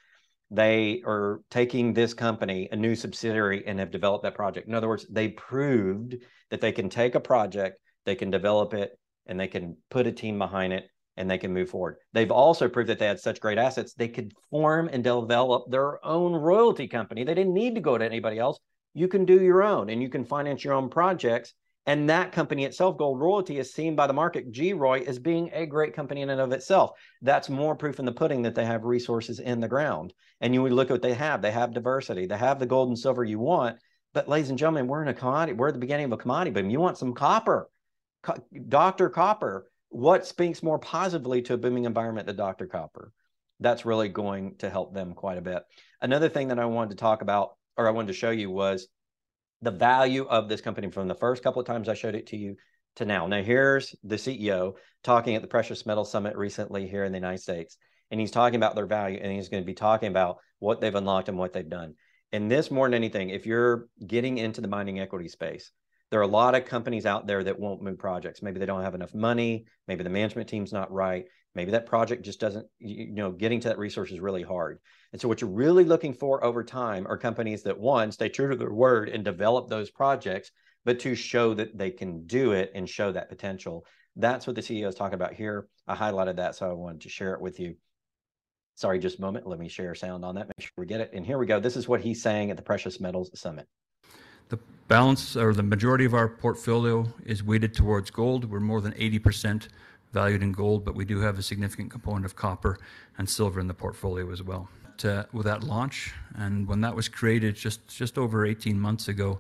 they 0.52 1.02
are 1.06 1.42
taking 1.50 1.94
this 1.94 2.14
company, 2.14 2.70
a 2.72 2.76
new 2.76 2.96
subsidiary, 2.96 3.66
and 3.66 3.80
have 3.80 3.92
developed 3.92 4.24
that 4.24 4.36
project. 4.36 4.68
In 4.68 4.76
other 4.76 4.88
words, 4.88 5.06
they 5.10 5.30
proved 5.30 6.16
that 6.52 6.62
they 6.62 6.72
can 6.72 6.90
take 6.90 7.16
a 7.16 7.20
project, 7.20 7.80
they 8.06 8.16
can 8.16 8.30
develop 8.30 8.74
it, 8.74 8.98
and 9.26 9.40
they 9.40 9.48
can 9.48 9.78
put 9.90 10.08
a 10.08 10.12
team 10.12 10.38
behind 10.38 10.74
it 10.74 10.88
and 11.16 11.30
they 11.30 11.38
can 11.38 11.54
move 11.54 11.70
forward. 11.70 11.98
They've 12.14 12.32
also 12.32 12.68
proved 12.68 12.90
that 12.90 13.00
they 13.00 13.06
had 13.06 13.20
such 13.20 13.40
great 13.40 13.58
assets, 13.58 13.94
they 13.94 14.08
could 14.08 14.34
form 14.50 14.90
and 14.92 15.04
develop 15.04 15.70
their 15.70 16.04
own 16.06 16.34
royalty 16.34 16.88
company. 16.88 17.24
They 17.24 17.36
didn't 17.36 17.54
need 17.54 17.76
to 17.76 17.82
go 17.82 17.98
to 17.98 18.06
anybody 18.06 18.40
else. 18.40 18.60
You 18.94 19.08
can 19.08 19.26
do 19.26 19.42
your 19.42 19.64
own 19.64 19.90
and 19.90 20.02
you 20.02 20.10
can 20.10 20.26
finance 20.26 20.64
your 20.64 20.74
own 20.74 20.90
projects 20.90 21.54
and 21.86 22.10
that 22.10 22.32
company 22.32 22.64
itself, 22.64 22.98
Gold 22.98 23.20
Royalty, 23.20 23.60
is 23.60 23.74
seen 23.74 23.96
by 23.96 24.08
the 24.08 24.14
market, 24.14 24.54
GROY, 24.54 25.04
as 25.06 25.20
being 25.20 25.50
a 25.54 25.66
great 25.66 25.94
company 25.94 26.22
in 26.22 26.30
and 26.30 26.40
of 26.40 26.54
itself. 26.54 26.92
That's 27.22 27.50
more 27.50 27.76
proof 27.76 28.00
in 28.00 28.06
the 28.06 28.12
pudding 28.14 28.44
that 28.44 28.56
they 28.56 28.66
have 28.66 28.86
resources 28.86 29.40
in 29.40 29.60
the 29.60 29.68
ground. 29.68 30.14
And 30.40 30.54
you 30.54 30.66
look 30.70 30.90
at 30.90 30.94
what 30.94 31.02
they 31.02 31.14
have. 31.14 31.42
They 31.42 31.52
have 31.52 31.74
diversity. 31.74 32.26
They 32.26 32.38
have 32.38 32.60
the 32.60 32.66
gold 32.66 32.88
and 32.88 32.98
silver 32.98 33.24
you 33.24 33.40
want. 33.40 33.80
But 34.14 34.30
ladies 34.30 34.50
and 34.50 34.58
gentlemen, 34.58 34.88
we're 34.88 35.02
in 35.02 35.10
a 35.10 35.14
commodity. 35.14 35.58
We're 35.58 35.70
at 35.70 35.74
the 35.74 35.80
beginning 35.80 36.06
of 36.06 36.12
a 36.14 36.18
commodity 36.18 36.52
boom. 36.52 36.70
You 36.70 36.80
want 36.80 36.98
some 36.98 37.14
copper, 37.14 37.70
Co- 38.22 38.44
Dr. 38.70 39.10
Copper. 39.10 39.68
What 39.90 40.26
speaks 40.26 40.64
more 40.64 40.80
positively 40.80 41.42
to 41.44 41.56
a 41.56 41.58
booming 41.58 41.84
environment 41.86 42.28
than 42.28 42.38
Dr. 42.38 42.66
Copper? 42.66 43.12
That's 43.60 43.86
really 43.86 44.10
going 44.10 44.56
to 44.58 44.70
help 44.70 44.94
them 44.94 45.14
quite 45.14 45.38
a 45.38 45.42
bit. 45.42 45.64
Another 46.02 46.30
thing 46.30 46.48
that 46.48 46.60
I 46.60 46.66
wanted 46.66 46.92
to 46.92 46.96
talk 46.96 47.22
about, 47.22 47.58
or 47.78 47.88
I 47.88 47.92
wanted 47.92 48.08
to 48.08 48.14
show 48.14 48.32
you, 48.32 48.50
was 48.50 48.88
the 49.64 49.72
value 49.72 50.26
of 50.26 50.50
this 50.50 50.62
company 50.62 50.92
from 50.92 51.08
the 51.08 51.16
first 51.16 51.42
couple 51.42 51.62
of 51.62 51.66
times 51.66 51.88
I 51.88 51.94
showed 51.94 52.16
it 52.16 52.28
to 52.28 52.38
you 52.38 52.58
to 52.98 53.06
now. 53.06 53.28
Now, 53.28 53.42
here's 53.42 53.96
the 54.04 54.18
CEO 54.18 54.74
talking 55.04 55.36
at 55.36 55.42
the 55.42 55.48
Precious 55.48 55.86
Metal 55.86 56.06
Summit 56.06 56.36
recently 56.36 56.88
here 56.88 57.06
in 57.06 57.12
the 57.12 57.18
United 57.18 57.42
States. 57.42 57.78
And 58.12 58.20
he's 58.20 58.30
talking 58.30 58.58
about 58.58 58.76
their 58.76 58.86
value 58.86 59.20
and 59.22 59.32
he's 59.32 59.50
going 59.50 59.64
to 59.64 59.68
be 59.68 59.74
talking 59.74 60.10
about 60.10 60.38
what 60.60 60.82
they've 60.82 60.94
unlocked 60.94 61.30
and 61.30 61.38
what 61.38 61.54
they've 61.54 61.68
done. 61.68 61.96
And 62.32 62.52
this, 62.52 62.70
more 62.70 62.88
than 62.88 62.94
anything, 62.94 63.30
if 63.30 63.46
you're 63.46 63.88
getting 64.06 64.38
into 64.38 64.60
the 64.60 64.68
mining 64.68 65.00
equity 65.00 65.30
space, 65.30 65.72
there 66.12 66.20
are 66.20 66.24
a 66.24 66.28
lot 66.28 66.56
of 66.56 66.66
companies 66.66 67.06
out 67.06 67.26
there 67.26 67.44
that 67.44 67.60
won't 67.60 67.82
move 67.82 67.98
projects. 67.98 68.42
Maybe 68.42 68.60
they 68.60 68.66
don't 68.66 68.84
have 68.84 68.96
enough 68.96 69.16
money. 69.16 69.66
Maybe 69.88 70.04
the 70.04 70.10
management 70.10 70.50
team's 70.50 70.74
not 70.74 70.92
right. 70.92 71.26
Maybe 71.56 71.72
that 71.72 71.86
project 71.86 72.24
just 72.24 72.40
doesn't, 72.40 72.66
you 72.80 73.12
know, 73.12 73.32
getting 73.32 73.60
to 73.62 73.70
that 73.70 73.78
resource 73.78 74.12
is 74.12 74.20
really 74.20 74.42
hard. 74.42 74.80
And 75.12 75.22
so 75.22 75.28
what 75.28 75.42
you're 75.42 75.50
really 75.50 75.84
looking 75.84 76.14
for 76.14 76.44
over 76.44 76.64
time 76.64 77.06
are 77.08 77.18
companies 77.18 77.64
that 77.64 77.80
one, 77.80 78.12
stay 78.12 78.30
true 78.30 78.50
to 78.50 78.56
their 78.56 78.74
word 78.74 79.10
and 79.10 79.24
develop 79.24 79.70
those 79.70 79.92
projects, 79.92 80.52
but 80.84 81.00
to 81.02 81.14
show 81.14 81.54
that 81.54 81.78
they 81.78 81.92
can 81.92 82.26
do 82.26 82.54
it 82.54 82.72
and 82.74 82.90
show 82.90 83.12
that 83.12 83.30
potential. 83.30 83.86
That's 84.16 84.48
what 84.48 84.56
the 84.56 84.62
CEO 84.62 84.88
is 84.88 84.96
talking 84.96 85.14
about 85.14 85.34
here. 85.34 85.68
I 85.88 85.96
highlighted 85.96 86.38
that, 86.38 86.56
so 86.56 86.70
I 86.70 86.74
wanted 86.74 87.02
to 87.02 87.10
share 87.10 87.34
it 87.34 87.42
with 87.42 87.60
you. 87.60 87.76
Sorry, 88.76 88.98
just 88.98 89.20
a 89.20 89.22
moment. 89.22 89.46
Let 89.46 89.60
me 89.60 89.70
share 89.70 89.94
sound 89.94 90.26
on 90.26 90.36
that. 90.36 90.48
Make 90.48 90.62
sure 90.62 90.72
we 90.78 90.88
get 90.88 91.02
it. 91.02 91.12
And 91.14 91.26
here 91.26 91.38
we 91.38 91.46
go. 91.46 91.60
This 91.60 91.78
is 91.78 91.88
what 91.88 92.02
he's 92.02 92.24
saying 92.24 92.50
at 92.50 92.58
the 92.58 92.64
Precious 92.64 93.00
Metals 93.00 93.30
Summit. 93.40 93.68
The 94.50 94.60
balance 94.88 95.38
or 95.38 95.54
the 95.54 95.64
majority 95.64 96.06
of 96.06 96.14
our 96.14 96.28
portfolio 96.28 97.08
is 97.26 97.44
weighted 97.44 97.74
towards 97.74 98.12
gold. 98.12 98.46
We're 98.46 98.60
more 98.60 98.82
than 98.82 98.94
80% 98.94 99.68
valued 100.14 100.44
in 100.44 100.52
gold, 100.52 100.86
but 100.86 100.96
we 100.96 101.04
do 101.04 101.20
have 101.20 101.38
a 101.38 101.44
significant 101.44 101.92
component 101.92 102.26
of 102.26 102.36
copper 102.36 102.78
and 103.18 103.30
silver 103.30 103.60
in 103.60 103.68
the 103.68 103.74
portfolio 103.74 104.32
as 104.32 104.42
well. 104.42 104.70
To, 105.00 105.28
with 105.34 105.46
that 105.48 105.64
launch, 105.64 106.14
and 106.36 106.68
when 106.68 106.82
that 106.82 106.96
was 106.96 107.10
created 107.10 107.56
just 107.56 107.88
just 107.88 108.18
over 108.18 108.46
18 108.46 108.80
months 108.80 109.08
ago, 109.08 109.40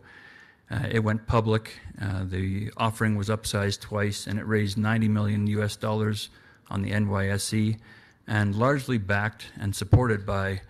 uh, 0.71 0.87
it 0.91 0.99
went 0.99 1.27
public. 1.27 1.79
Uh, 2.01 2.23
the 2.25 2.71
offering 2.75 3.15
was 3.15 3.29
upsized 3.29 3.79
twice, 3.79 4.25
and 4.25 4.39
it 4.39 4.47
raised 4.47 4.79
90 4.79 5.07
million 5.09 5.45
US 5.47 5.75
dollars 5.75 6.29
on 6.71 6.81
the 6.81 6.89
NYSE, 6.89 7.77
and 8.27 8.55
largely 8.55 8.97
backed 8.97 9.45
and 9.59 9.75
supported 9.75 10.25
by 10.25 10.61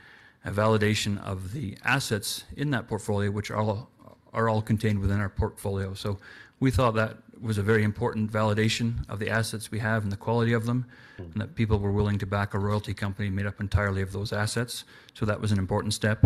a 0.43 0.51
validation 0.51 1.17
of 1.23 1.53
the 1.53 1.77
assets 1.85 2.43
in 2.57 2.71
that 2.71 2.87
portfolio, 2.89 3.31
which 3.31 3.49
are 3.51 3.57
all 3.57 3.89
are 4.33 4.49
all 4.49 4.61
contained 4.61 4.99
within 4.99 5.21
our 5.21 5.29
portfolio. 5.29 5.93
So 5.93 6.17
we 6.59 6.71
thought 6.71 6.95
that 6.95 7.17
was 7.43 7.57
a 7.57 7.61
very 7.61 7.83
important 7.83 8.31
validation 8.31 9.07
of 9.09 9.19
the 9.19 9.29
assets 9.29 9.69
we 9.69 9.79
have 9.79 10.03
and 10.03 10.11
the 10.11 10.17
quality 10.17 10.53
of 10.53 10.65
them, 10.65 10.85
and 11.17 11.41
that 11.41 11.55
people 11.55 11.77
were 11.77 11.91
willing 11.91 12.17
to 12.19 12.25
back 12.25 12.53
a 12.53 12.59
royalty 12.59 12.93
company 12.93 13.29
made 13.29 13.45
up 13.45 13.59
entirely 13.59 14.01
of 14.01 14.11
those 14.11 14.31
assets. 14.31 14.85
So 15.13 15.25
that 15.25 15.41
was 15.41 15.51
an 15.51 15.59
important 15.59 15.93
step. 15.93 16.25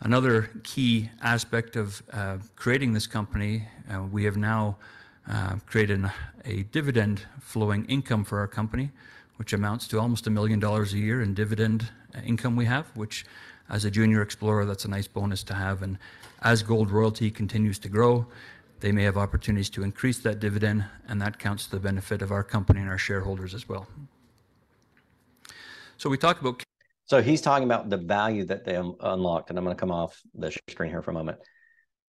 Another 0.00 0.50
key 0.62 1.08
aspect 1.22 1.76
of 1.76 2.02
uh, 2.12 2.36
creating 2.56 2.92
this 2.92 3.06
company, 3.06 3.66
uh, 3.90 4.02
we 4.02 4.24
have 4.24 4.36
now 4.36 4.76
uh, 5.30 5.56
created 5.66 6.04
a 6.44 6.62
dividend 6.64 7.22
flowing 7.40 7.86
income 7.86 8.24
for 8.24 8.38
our 8.38 8.46
company, 8.46 8.90
which 9.36 9.52
amounts 9.52 9.88
to 9.88 9.98
almost 9.98 10.26
a 10.26 10.30
million 10.30 10.60
dollars 10.60 10.92
a 10.92 10.98
year 10.98 11.22
in 11.22 11.32
dividend 11.32 11.90
uh, 12.14 12.20
income 12.20 12.54
we 12.54 12.66
have, 12.66 12.86
which 12.94 13.24
as 13.70 13.84
a 13.86 13.90
junior 13.90 14.20
explorer, 14.20 14.66
that's 14.66 14.84
a 14.84 14.88
nice 14.88 15.08
bonus 15.08 15.42
to 15.44 15.54
have. 15.54 15.82
And 15.82 15.98
as 16.42 16.62
gold 16.62 16.90
royalty 16.90 17.30
continues 17.30 17.78
to 17.78 17.88
grow, 17.88 18.26
they 18.80 18.92
may 18.92 19.04
have 19.04 19.16
opportunities 19.16 19.70
to 19.70 19.82
increase 19.82 20.18
that 20.20 20.40
dividend, 20.40 20.84
and 21.08 21.20
that 21.22 21.38
counts 21.38 21.64
to 21.66 21.70
the 21.72 21.80
benefit 21.80 22.22
of 22.22 22.30
our 22.30 22.42
company 22.42 22.80
and 22.80 22.90
our 22.90 22.98
shareholders 22.98 23.54
as 23.54 23.68
well. 23.68 23.86
So 25.96 26.10
we 26.10 26.18
talk 26.18 26.40
about. 26.40 26.62
So 27.06 27.22
he's 27.22 27.40
talking 27.40 27.64
about 27.64 27.90
the 27.90 27.98
value 27.98 28.44
that 28.46 28.64
they 28.64 28.74
unlocked, 28.74 29.50
and 29.50 29.58
I'm 29.58 29.64
going 29.64 29.76
to 29.76 29.80
come 29.80 29.90
off 29.90 30.20
the 30.34 30.50
screen 30.68 30.90
here 30.90 31.02
for 31.02 31.10
a 31.10 31.14
moment. 31.14 31.38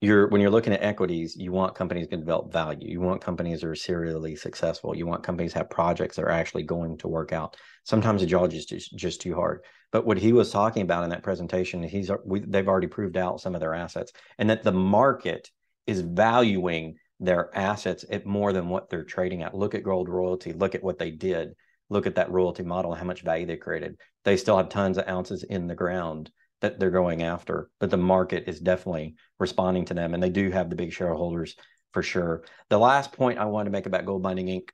You're 0.01 0.27
when 0.27 0.41
you're 0.41 0.51
looking 0.51 0.73
at 0.73 0.83
equities, 0.83 1.35
you 1.37 1.51
want 1.51 1.75
companies 1.75 2.07
to 2.07 2.17
develop 2.17 2.51
value. 2.51 2.89
You 2.89 3.01
want 3.01 3.21
companies 3.21 3.61
that 3.61 3.67
are 3.67 3.75
serially 3.75 4.35
successful. 4.35 4.95
You 4.95 5.05
want 5.07 5.23
companies 5.23 5.53
have 5.53 5.69
projects 5.69 6.17
that 6.17 6.23
are 6.23 6.29
actually 6.29 6.63
going 6.63 6.97
to 6.97 7.07
work 7.07 7.31
out. 7.31 7.55
Sometimes 7.83 8.21
the 8.21 8.27
geology 8.27 8.57
is 8.57 8.65
just, 8.65 8.95
just 8.95 9.21
too 9.21 9.33
hard. 9.33 9.63
But 9.91 10.05
what 10.05 10.17
he 10.17 10.33
was 10.33 10.51
talking 10.51 10.81
about 10.81 11.05
in 11.05 11.09
that 11.11 11.23
presentation, 11.23 11.81
he's 11.81 12.11
we, 12.25 12.41
they've 12.41 12.67
already 12.67 12.87
proved 12.87 13.15
out 13.15 13.39
some 13.39 13.55
of 13.55 13.61
their 13.61 13.73
assets, 13.73 14.11
and 14.37 14.49
that 14.49 14.63
the 14.63 14.73
market 14.73 15.49
is 15.87 16.01
valuing 16.01 16.95
their 17.19 17.55
assets 17.55 18.05
at 18.09 18.25
more 18.25 18.51
than 18.53 18.69
what 18.69 18.89
they're 18.89 19.03
trading 19.03 19.43
at. 19.43 19.55
Look 19.55 19.75
at 19.75 19.83
Gold 19.83 20.09
Royalty. 20.09 20.53
Look 20.53 20.75
at 20.75 20.83
what 20.83 20.99
they 20.99 21.11
did. 21.11 21.53
Look 21.89 22.07
at 22.07 22.15
that 22.15 22.31
royalty 22.31 22.63
model, 22.63 22.93
how 22.93 23.03
much 23.03 23.21
value 23.21 23.45
they 23.45 23.57
created. 23.57 23.97
They 24.23 24.37
still 24.37 24.57
have 24.57 24.69
tons 24.69 24.97
of 24.97 25.07
ounces 25.07 25.43
in 25.43 25.67
the 25.67 25.75
ground 25.75 26.31
that 26.61 26.79
they're 26.79 26.89
going 26.89 27.21
after, 27.21 27.69
but 27.79 27.91
the 27.91 27.97
market 27.97 28.45
is 28.47 28.59
definitely 28.59 29.15
responding 29.39 29.85
to 29.85 29.93
them, 29.93 30.13
and 30.13 30.23
they 30.23 30.29
do 30.29 30.49
have 30.49 30.69
the 30.69 30.75
big 30.75 30.91
shareholders 30.91 31.55
for 31.91 32.01
sure. 32.01 32.43
The 32.69 32.79
last 32.79 33.11
point 33.11 33.39
I 33.39 33.45
want 33.45 33.67
to 33.67 33.71
make 33.71 33.85
about 33.85 34.05
Gold 34.05 34.23
Mining 34.23 34.47
Inc. 34.47 34.69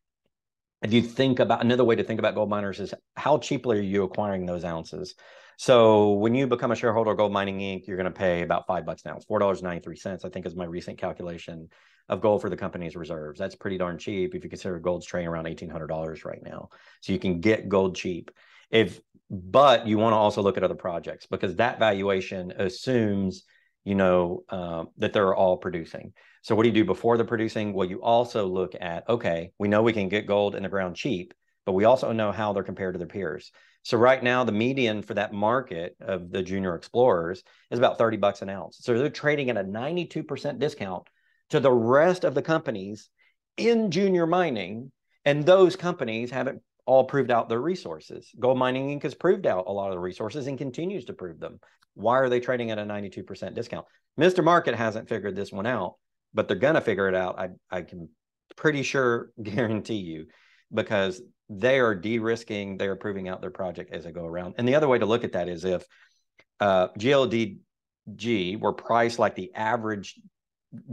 If 0.82 0.94
you 0.94 1.01
think 1.01 1.39
about 1.39 1.63
another 1.63 1.84
way 1.84 1.96
to 1.96 2.03
think 2.03 2.20
about 2.20 2.34
gold 2.34 2.50
miners 2.50 2.80
is 2.80 2.94
how 3.15 3.38
cheaply 3.38 3.77
are 3.77 3.82
you 3.82 4.03
acquiring 4.03 4.46
those 4.46 4.63
ounces? 4.63 5.13
So 5.62 6.13
when 6.13 6.34
you 6.34 6.48
become 6.48 6.72
a 6.72 6.75
shareholder 6.75 7.12
of 7.12 7.18
Gold 7.18 7.32
Mining 7.32 7.60
Inc., 7.60 7.86
you're 7.86 7.96
going 7.96 8.12
to 8.12 8.20
pay 8.20 8.41
about 8.41 8.65
five 8.65 8.84
bucks 8.84 9.06
now. 9.06 9.13
ounce, 9.13 9.25
four 9.25 9.38
dollars 9.38 9.62
ninety 9.62 9.84
three 9.84 9.96
cents. 9.96 10.25
I 10.25 10.30
think 10.30 10.48
is 10.48 10.56
my 10.56 10.65
recent 10.65 10.98
calculation 10.98 11.68
of 12.10 12.20
gold 12.20 12.41
for 12.41 12.50
the 12.50 12.58
company's 12.58 12.96
reserves. 12.96 13.38
That's 13.38 13.53
pretty 13.53 13.77
darn 13.77 14.00
cheap 14.00 14.34
if 14.34 14.44
you 14.44 14.50
consider 14.50 14.80
gold's 14.80 15.06
trading 15.06 15.27
around 15.27 15.46
eighteen 15.46 15.70
hundred 15.70 15.89
dollars 15.89 16.25
right 16.25 16.41
now. 16.44 16.70
So 17.01 17.13
you 17.13 17.20
can 17.20 17.41
get 17.41 17.70
gold 17.70 17.96
cheap. 17.96 18.32
If 18.72 19.01
but 19.30 19.86
you 19.86 20.00
want 20.00 20.13
to 20.13 20.18
also 20.18 20.41
look 20.41 20.58
at 20.58 20.63
other 20.63 20.74
projects 20.74 21.27
because 21.27 21.56
that 21.58 21.77
valuation 21.77 22.53
assumes 22.58 23.44
you 23.84 23.94
know 23.94 24.44
uh, 24.50 24.86
that 24.98 25.13
they're 25.13 25.36
all 25.36 25.58
producing. 25.58 26.13
So 26.41 26.56
what 26.56 26.63
do 26.63 26.70
you 26.70 26.74
do 26.74 26.86
before 26.86 27.18
the 27.18 27.24
producing? 27.24 27.74
Well, 27.74 27.88
you 27.88 28.01
also 28.01 28.48
look 28.48 28.74
at 28.82 29.08
okay, 29.08 29.51
we 29.60 29.68
know 29.68 29.84
we 29.84 29.94
can 29.94 30.10
get 30.10 30.25
gold 30.25 30.56
in 30.56 30.63
the 30.63 30.70
ground 30.70 30.96
cheap, 30.96 31.36
but 31.68 31.74
we 31.74 31.86
also 31.86 32.13
know 32.13 32.32
how 32.32 32.51
they're 32.51 32.63
compared 32.63 32.96
to 32.96 32.98
their 32.98 33.06
peers. 33.06 33.51
So 33.83 33.97
right 33.97 34.21
now, 34.21 34.43
the 34.43 34.51
median 34.51 35.01
for 35.01 35.15
that 35.15 35.33
market 35.33 35.95
of 36.00 36.31
the 36.31 36.43
junior 36.43 36.75
explorers 36.75 37.43
is 37.71 37.79
about 37.79 37.97
30 37.97 38.17
bucks 38.17 38.41
an 38.41 38.50
ounce. 38.50 38.79
So 38.81 38.97
they're 38.97 39.09
trading 39.09 39.50
at 39.50 39.57
a 39.57 39.63
92% 39.63 40.59
discount 40.59 41.07
to 41.50 41.59
the 41.59 41.71
rest 41.71 42.23
of 42.23 42.35
the 42.35 42.41
companies 42.41 43.09
in 43.57 43.89
junior 43.89 44.27
mining. 44.27 44.91
And 45.25 45.45
those 45.45 45.75
companies 45.75 46.31
haven't 46.31 46.61
all 46.85 47.05
proved 47.05 47.31
out 47.31 47.50
their 47.50 47.61
resources. 47.61 48.31
Gold 48.39 48.57
Mining 48.57 49.00
Inc. 49.00 49.03
has 49.03 49.13
proved 49.13 49.45
out 49.45 49.65
a 49.67 49.71
lot 49.71 49.89
of 49.89 49.93
the 49.93 50.00
resources 50.00 50.47
and 50.47 50.57
continues 50.57 51.05
to 51.05 51.13
prove 51.13 51.39
them. 51.39 51.59
Why 51.93 52.19
are 52.19 52.29
they 52.29 52.39
trading 52.39 52.71
at 52.71 52.79
a 52.79 52.83
92% 52.83 53.53
discount? 53.53 53.85
Mr. 54.19 54.43
Market 54.43 54.75
hasn't 54.75 55.09
figured 55.09 55.35
this 55.35 55.51
one 55.51 55.65
out, 55.65 55.95
but 56.33 56.47
they're 56.47 56.57
going 56.57 56.75
to 56.75 56.81
figure 56.81 57.07
it 57.07 57.15
out. 57.15 57.39
I, 57.39 57.50
I 57.69 57.81
can 57.81 58.09
pretty 58.55 58.83
sure 58.83 59.31
guarantee 59.43 59.95
you 59.95 60.27
because 60.73 61.21
they 61.53 61.79
are 61.79 61.93
de-risking, 61.93 62.77
they 62.77 62.88
are 62.88 62.96
proving 62.96 63.27
out 63.27 63.41
their 63.41 63.51
project 63.51 63.93
as 63.93 64.05
they 64.05 64.12
go 64.12 64.25
around. 64.25 64.55
And 64.58 64.67
the 64.67 64.75
other 64.75 64.88
way 64.88 65.00
to 65.00 65.05
look 65.05 65.25
at 65.25 65.34
that 65.34 65.50
is 65.50 65.65
if 65.65 65.86
uh, 66.62 66.88
GLDG 66.98 68.60
were 68.60 68.74
priced 68.74 69.20
like 69.20 69.36
the 69.36 69.53
average 69.53 70.17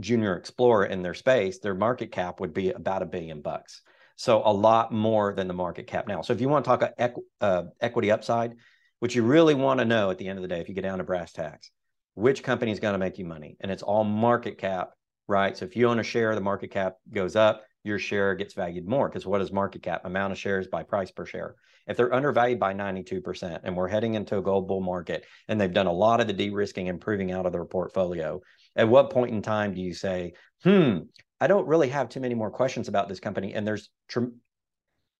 junior 0.01 0.35
explorer 0.35 0.85
in 0.85 1.01
their 1.01 1.13
space, 1.13 1.59
their 1.59 1.75
market 1.75 2.11
cap 2.11 2.41
would 2.41 2.53
be 2.53 2.71
about 2.71 3.01
a 3.01 3.05
billion 3.05 3.41
bucks. 3.41 3.81
So 4.17 4.41
a 4.43 4.51
lot 4.51 4.91
more 4.91 5.33
than 5.33 5.47
the 5.47 5.53
market 5.53 5.87
cap 5.87 6.07
now. 6.07 6.21
So 6.23 6.33
if 6.33 6.41
you 6.41 6.49
want 6.49 6.65
to 6.65 6.69
talk 6.69 6.97
equ- 6.99 7.23
uh, 7.39 7.63
equity 7.79 8.11
upside, 8.11 8.55
what 8.99 9.15
you 9.15 9.23
really 9.23 9.55
want 9.55 9.79
to 9.79 9.85
know 9.85 10.09
at 10.09 10.17
the 10.17 10.27
end 10.27 10.37
of 10.37 10.41
the 10.41 10.49
day, 10.49 10.59
if 10.59 10.67
you 10.67 10.75
get 10.75 10.81
down 10.81 10.97
to 10.97 11.05
brass 11.05 11.31
tacks, 11.31 11.71
which 12.15 12.43
company 12.43 12.73
is 12.73 12.81
going 12.81 12.93
to 12.93 12.99
make 12.99 13.17
you 13.17 13.23
money? 13.23 13.55
And 13.61 13.71
it's 13.71 13.83
all 13.83 14.03
market 14.03 14.57
cap, 14.57 14.89
right? 15.29 15.55
So 15.55 15.63
if 15.63 15.77
you 15.77 15.87
own 15.87 15.99
a 15.99 16.03
share, 16.03 16.35
the 16.35 16.41
market 16.41 16.71
cap 16.71 16.97
goes 17.09 17.37
up 17.37 17.63
your 17.83 17.99
share 17.99 18.35
gets 18.35 18.53
valued 18.53 18.87
more 18.87 19.07
because 19.07 19.25
what 19.25 19.41
is 19.41 19.51
market 19.51 19.83
cap? 19.83 20.01
Amount 20.05 20.33
of 20.33 20.37
shares 20.37 20.67
by 20.67 20.83
price 20.83 21.11
per 21.11 21.25
share. 21.25 21.55
If 21.87 21.97
they're 21.97 22.13
undervalued 22.13 22.59
by 22.59 22.73
92% 22.73 23.61
and 23.63 23.75
we're 23.75 23.87
heading 23.87 24.13
into 24.13 24.37
a 24.37 24.41
gold 24.41 24.67
bull 24.67 24.81
market 24.81 25.25
and 25.47 25.59
they've 25.59 25.73
done 25.73 25.87
a 25.87 25.91
lot 25.91 26.21
of 26.21 26.27
the 26.27 26.33
de-risking 26.33 26.89
and 26.89 27.01
proving 27.01 27.31
out 27.31 27.45
of 27.45 27.51
their 27.51 27.65
portfolio, 27.65 28.41
at 28.75 28.87
what 28.87 29.09
point 29.09 29.33
in 29.33 29.41
time 29.41 29.73
do 29.73 29.81
you 29.81 29.93
say, 29.93 30.33
hmm, 30.63 30.99
I 31.41 31.47
don't 31.47 31.67
really 31.67 31.89
have 31.89 32.09
too 32.09 32.19
many 32.19 32.35
more 32.35 32.51
questions 32.51 32.89
about 32.89 33.09
this 33.09 33.19
company 33.19 33.53
and 33.53 33.65
there's 33.65 33.89
tr- 34.07 34.25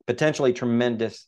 potentially 0.06 0.54
tremendous 0.54 1.28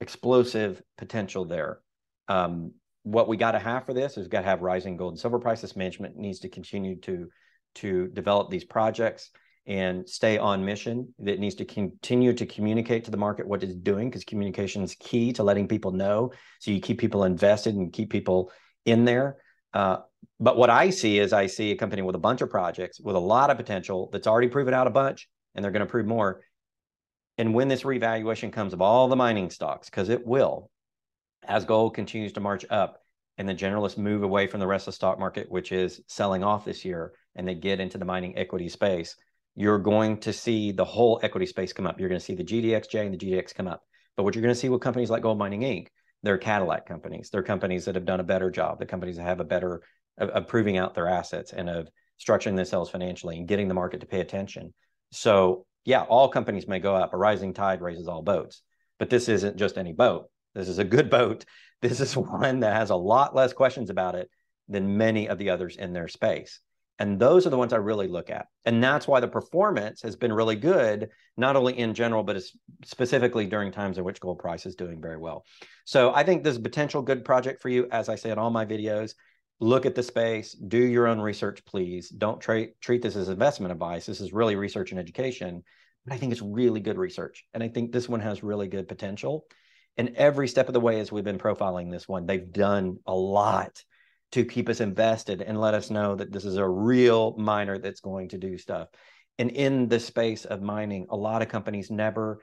explosive 0.00 0.82
potential 0.96 1.44
there. 1.44 1.80
Um, 2.28 2.72
what 3.02 3.28
we 3.28 3.36
got 3.36 3.52
to 3.52 3.58
have 3.58 3.84
for 3.84 3.92
this 3.92 4.16
is 4.16 4.28
got 4.28 4.40
to 4.40 4.46
have 4.46 4.62
rising 4.62 4.96
gold 4.96 5.12
and 5.12 5.20
silver 5.20 5.38
prices. 5.38 5.76
Management 5.76 6.16
needs 6.16 6.40
to 6.40 6.48
continue 6.48 6.96
to 7.00 7.28
to 7.76 8.06
develop 8.08 8.50
these 8.50 8.64
projects 8.64 9.30
and 9.66 10.08
stay 10.08 10.38
on 10.38 10.64
mission. 10.64 11.14
That 11.18 11.38
needs 11.38 11.54
to 11.56 11.64
continue 11.64 12.32
to 12.34 12.46
communicate 12.46 13.04
to 13.04 13.10
the 13.10 13.16
market 13.16 13.46
what 13.46 13.62
it's 13.62 13.74
doing 13.74 14.10
because 14.10 14.24
communication 14.24 14.82
is 14.82 14.94
key 14.94 15.32
to 15.34 15.42
letting 15.42 15.68
people 15.68 15.92
know. 15.92 16.32
So 16.60 16.70
you 16.70 16.80
keep 16.80 16.98
people 16.98 17.24
invested 17.24 17.74
and 17.74 17.92
keep 17.92 18.10
people 18.10 18.52
in 18.84 19.04
there. 19.04 19.38
Uh, 19.72 19.98
but 20.40 20.56
what 20.56 20.70
I 20.70 20.90
see 20.90 21.18
is 21.18 21.32
I 21.32 21.46
see 21.46 21.70
a 21.70 21.76
company 21.76 22.02
with 22.02 22.14
a 22.14 22.18
bunch 22.18 22.40
of 22.40 22.50
projects 22.50 23.00
with 23.00 23.16
a 23.16 23.20
lot 23.20 23.50
of 23.50 23.56
potential 23.56 24.08
that's 24.12 24.26
already 24.26 24.48
proven 24.48 24.74
out 24.74 24.86
a 24.86 24.90
bunch 24.90 25.28
and 25.54 25.64
they're 25.64 25.72
going 25.72 25.80
to 25.80 25.90
prove 25.90 26.06
more. 26.06 26.42
And 27.38 27.54
when 27.54 27.68
this 27.68 27.84
revaluation 27.84 28.50
comes 28.50 28.72
of 28.72 28.80
all 28.80 29.08
the 29.08 29.16
mining 29.16 29.50
stocks, 29.50 29.90
because 29.90 30.08
it 30.08 30.24
will, 30.26 30.70
as 31.46 31.64
gold 31.64 31.94
continues 31.94 32.32
to 32.34 32.40
march 32.40 32.64
up 32.70 33.00
and 33.38 33.48
the 33.48 33.54
generalists 33.54 33.98
move 33.98 34.22
away 34.22 34.46
from 34.46 34.60
the 34.60 34.66
rest 34.66 34.86
of 34.86 34.92
the 34.92 34.96
stock 34.96 35.18
market, 35.18 35.50
which 35.50 35.72
is 35.72 36.00
selling 36.06 36.44
off 36.44 36.64
this 36.64 36.84
year, 36.84 37.12
and 37.34 37.46
they 37.46 37.54
get 37.54 37.80
into 37.80 37.98
the 37.98 38.04
mining 38.04 38.38
equity 38.38 38.68
space, 38.68 39.16
you're 39.56 39.78
going 39.78 40.18
to 40.18 40.32
see 40.32 40.72
the 40.72 40.84
whole 40.84 41.20
equity 41.22 41.46
space 41.46 41.72
come 41.72 41.86
up. 41.86 42.00
You're 42.00 42.08
going 42.08 42.20
to 42.20 42.24
see 42.24 42.34
the 42.34 42.44
GDXJ 42.44 43.06
and 43.06 43.14
the 43.14 43.18
GDX 43.18 43.54
come 43.54 43.68
up. 43.68 43.82
But 44.16 44.24
what 44.24 44.34
you're 44.34 44.42
going 44.42 44.54
to 44.54 44.60
see 44.60 44.68
with 44.68 44.80
companies 44.80 45.10
like 45.10 45.22
Gold 45.22 45.38
Mining 45.38 45.60
Inc., 45.60 45.88
they're 46.22 46.38
Cadillac 46.38 46.86
companies. 46.86 47.30
They're 47.30 47.42
companies 47.42 47.84
that 47.84 47.94
have 47.94 48.06
done 48.06 48.20
a 48.20 48.24
better 48.24 48.50
job. 48.50 48.78
The 48.78 48.86
companies 48.86 49.16
that 49.16 49.24
have 49.24 49.40
a 49.40 49.44
better 49.44 49.82
of, 50.18 50.30
of 50.30 50.48
proving 50.48 50.78
out 50.78 50.94
their 50.94 51.08
assets 51.08 51.52
and 51.52 51.68
of 51.68 51.88
structuring 52.18 52.56
themselves 52.56 52.90
financially 52.90 53.38
and 53.38 53.48
getting 53.48 53.68
the 53.68 53.74
market 53.74 54.00
to 54.00 54.06
pay 54.06 54.20
attention. 54.20 54.72
So 55.12 55.66
yeah, 55.84 56.02
all 56.02 56.28
companies 56.28 56.66
may 56.66 56.78
go 56.78 56.94
up. 56.96 57.12
A 57.12 57.16
rising 57.16 57.52
tide 57.52 57.82
raises 57.82 58.08
all 58.08 58.22
boats. 58.22 58.62
But 58.98 59.10
this 59.10 59.28
isn't 59.28 59.56
just 59.56 59.76
any 59.76 59.92
boat. 59.92 60.30
This 60.54 60.68
is 60.68 60.78
a 60.78 60.84
good 60.84 61.10
boat. 61.10 61.44
This 61.82 62.00
is 62.00 62.16
one 62.16 62.60
that 62.60 62.74
has 62.74 62.90
a 62.90 62.96
lot 62.96 63.34
less 63.34 63.52
questions 63.52 63.90
about 63.90 64.14
it 64.14 64.30
than 64.68 64.96
many 64.96 65.28
of 65.28 65.38
the 65.38 65.50
others 65.50 65.76
in 65.76 65.92
their 65.92 66.08
space. 66.08 66.60
And 66.98 67.18
those 67.18 67.46
are 67.46 67.50
the 67.50 67.58
ones 67.58 67.72
I 67.72 67.78
really 67.78 68.06
look 68.06 68.30
at. 68.30 68.46
And 68.64 68.82
that's 68.82 69.08
why 69.08 69.18
the 69.18 69.28
performance 69.28 70.02
has 70.02 70.14
been 70.14 70.32
really 70.32 70.54
good, 70.54 71.10
not 71.36 71.56
only 71.56 71.76
in 71.76 71.92
general, 71.92 72.22
but 72.22 72.40
specifically 72.84 73.46
during 73.46 73.72
times 73.72 73.98
in 73.98 74.04
which 74.04 74.20
gold 74.20 74.38
price 74.38 74.64
is 74.64 74.76
doing 74.76 75.00
very 75.00 75.16
well. 75.16 75.44
So 75.84 76.14
I 76.14 76.22
think 76.22 76.44
this 76.44 76.52
is 76.52 76.58
a 76.58 76.62
potential 76.62 77.02
good 77.02 77.24
project 77.24 77.60
for 77.60 77.68
you. 77.68 77.88
As 77.90 78.08
I 78.08 78.14
say 78.14 78.30
in 78.30 78.38
all 78.38 78.50
my 78.50 78.64
videos, 78.64 79.14
look 79.58 79.86
at 79.86 79.96
the 79.96 80.02
space, 80.02 80.52
do 80.52 80.78
your 80.78 81.08
own 81.08 81.20
research, 81.20 81.64
please. 81.64 82.08
Don't 82.10 82.40
tra- 82.40 82.72
treat 82.80 83.02
this 83.02 83.16
as 83.16 83.28
investment 83.28 83.72
advice. 83.72 84.06
This 84.06 84.20
is 84.20 84.32
really 84.32 84.54
research 84.54 84.92
and 84.92 85.00
education. 85.00 85.64
But 86.06 86.14
I 86.14 86.18
think 86.18 86.32
it's 86.32 86.42
really 86.42 86.80
good 86.80 86.98
research. 86.98 87.44
And 87.54 87.62
I 87.62 87.68
think 87.68 87.90
this 87.90 88.08
one 88.08 88.20
has 88.20 88.44
really 88.44 88.68
good 88.68 88.86
potential. 88.86 89.46
And 89.96 90.10
every 90.16 90.48
step 90.48 90.68
of 90.68 90.74
the 90.74 90.80
way, 90.80 91.00
as 91.00 91.10
we've 91.10 91.24
been 91.24 91.38
profiling 91.38 91.90
this 91.90 92.08
one, 92.08 92.26
they've 92.26 92.52
done 92.52 92.98
a 93.06 93.14
lot 93.14 93.82
to 94.34 94.44
keep 94.44 94.68
us 94.68 94.80
invested 94.80 95.42
and 95.42 95.60
let 95.60 95.74
us 95.74 95.90
know 95.90 96.16
that 96.16 96.32
this 96.32 96.44
is 96.44 96.56
a 96.56 96.68
real 96.68 97.36
miner 97.38 97.78
that's 97.78 98.00
going 98.00 98.28
to 98.28 98.36
do 98.36 98.58
stuff. 98.58 98.88
And 99.38 99.48
in 99.48 99.86
the 99.86 100.00
space 100.00 100.44
of 100.44 100.60
mining, 100.60 101.06
a 101.08 101.16
lot 101.16 101.40
of 101.40 101.48
companies 101.48 101.88
never, 101.88 102.40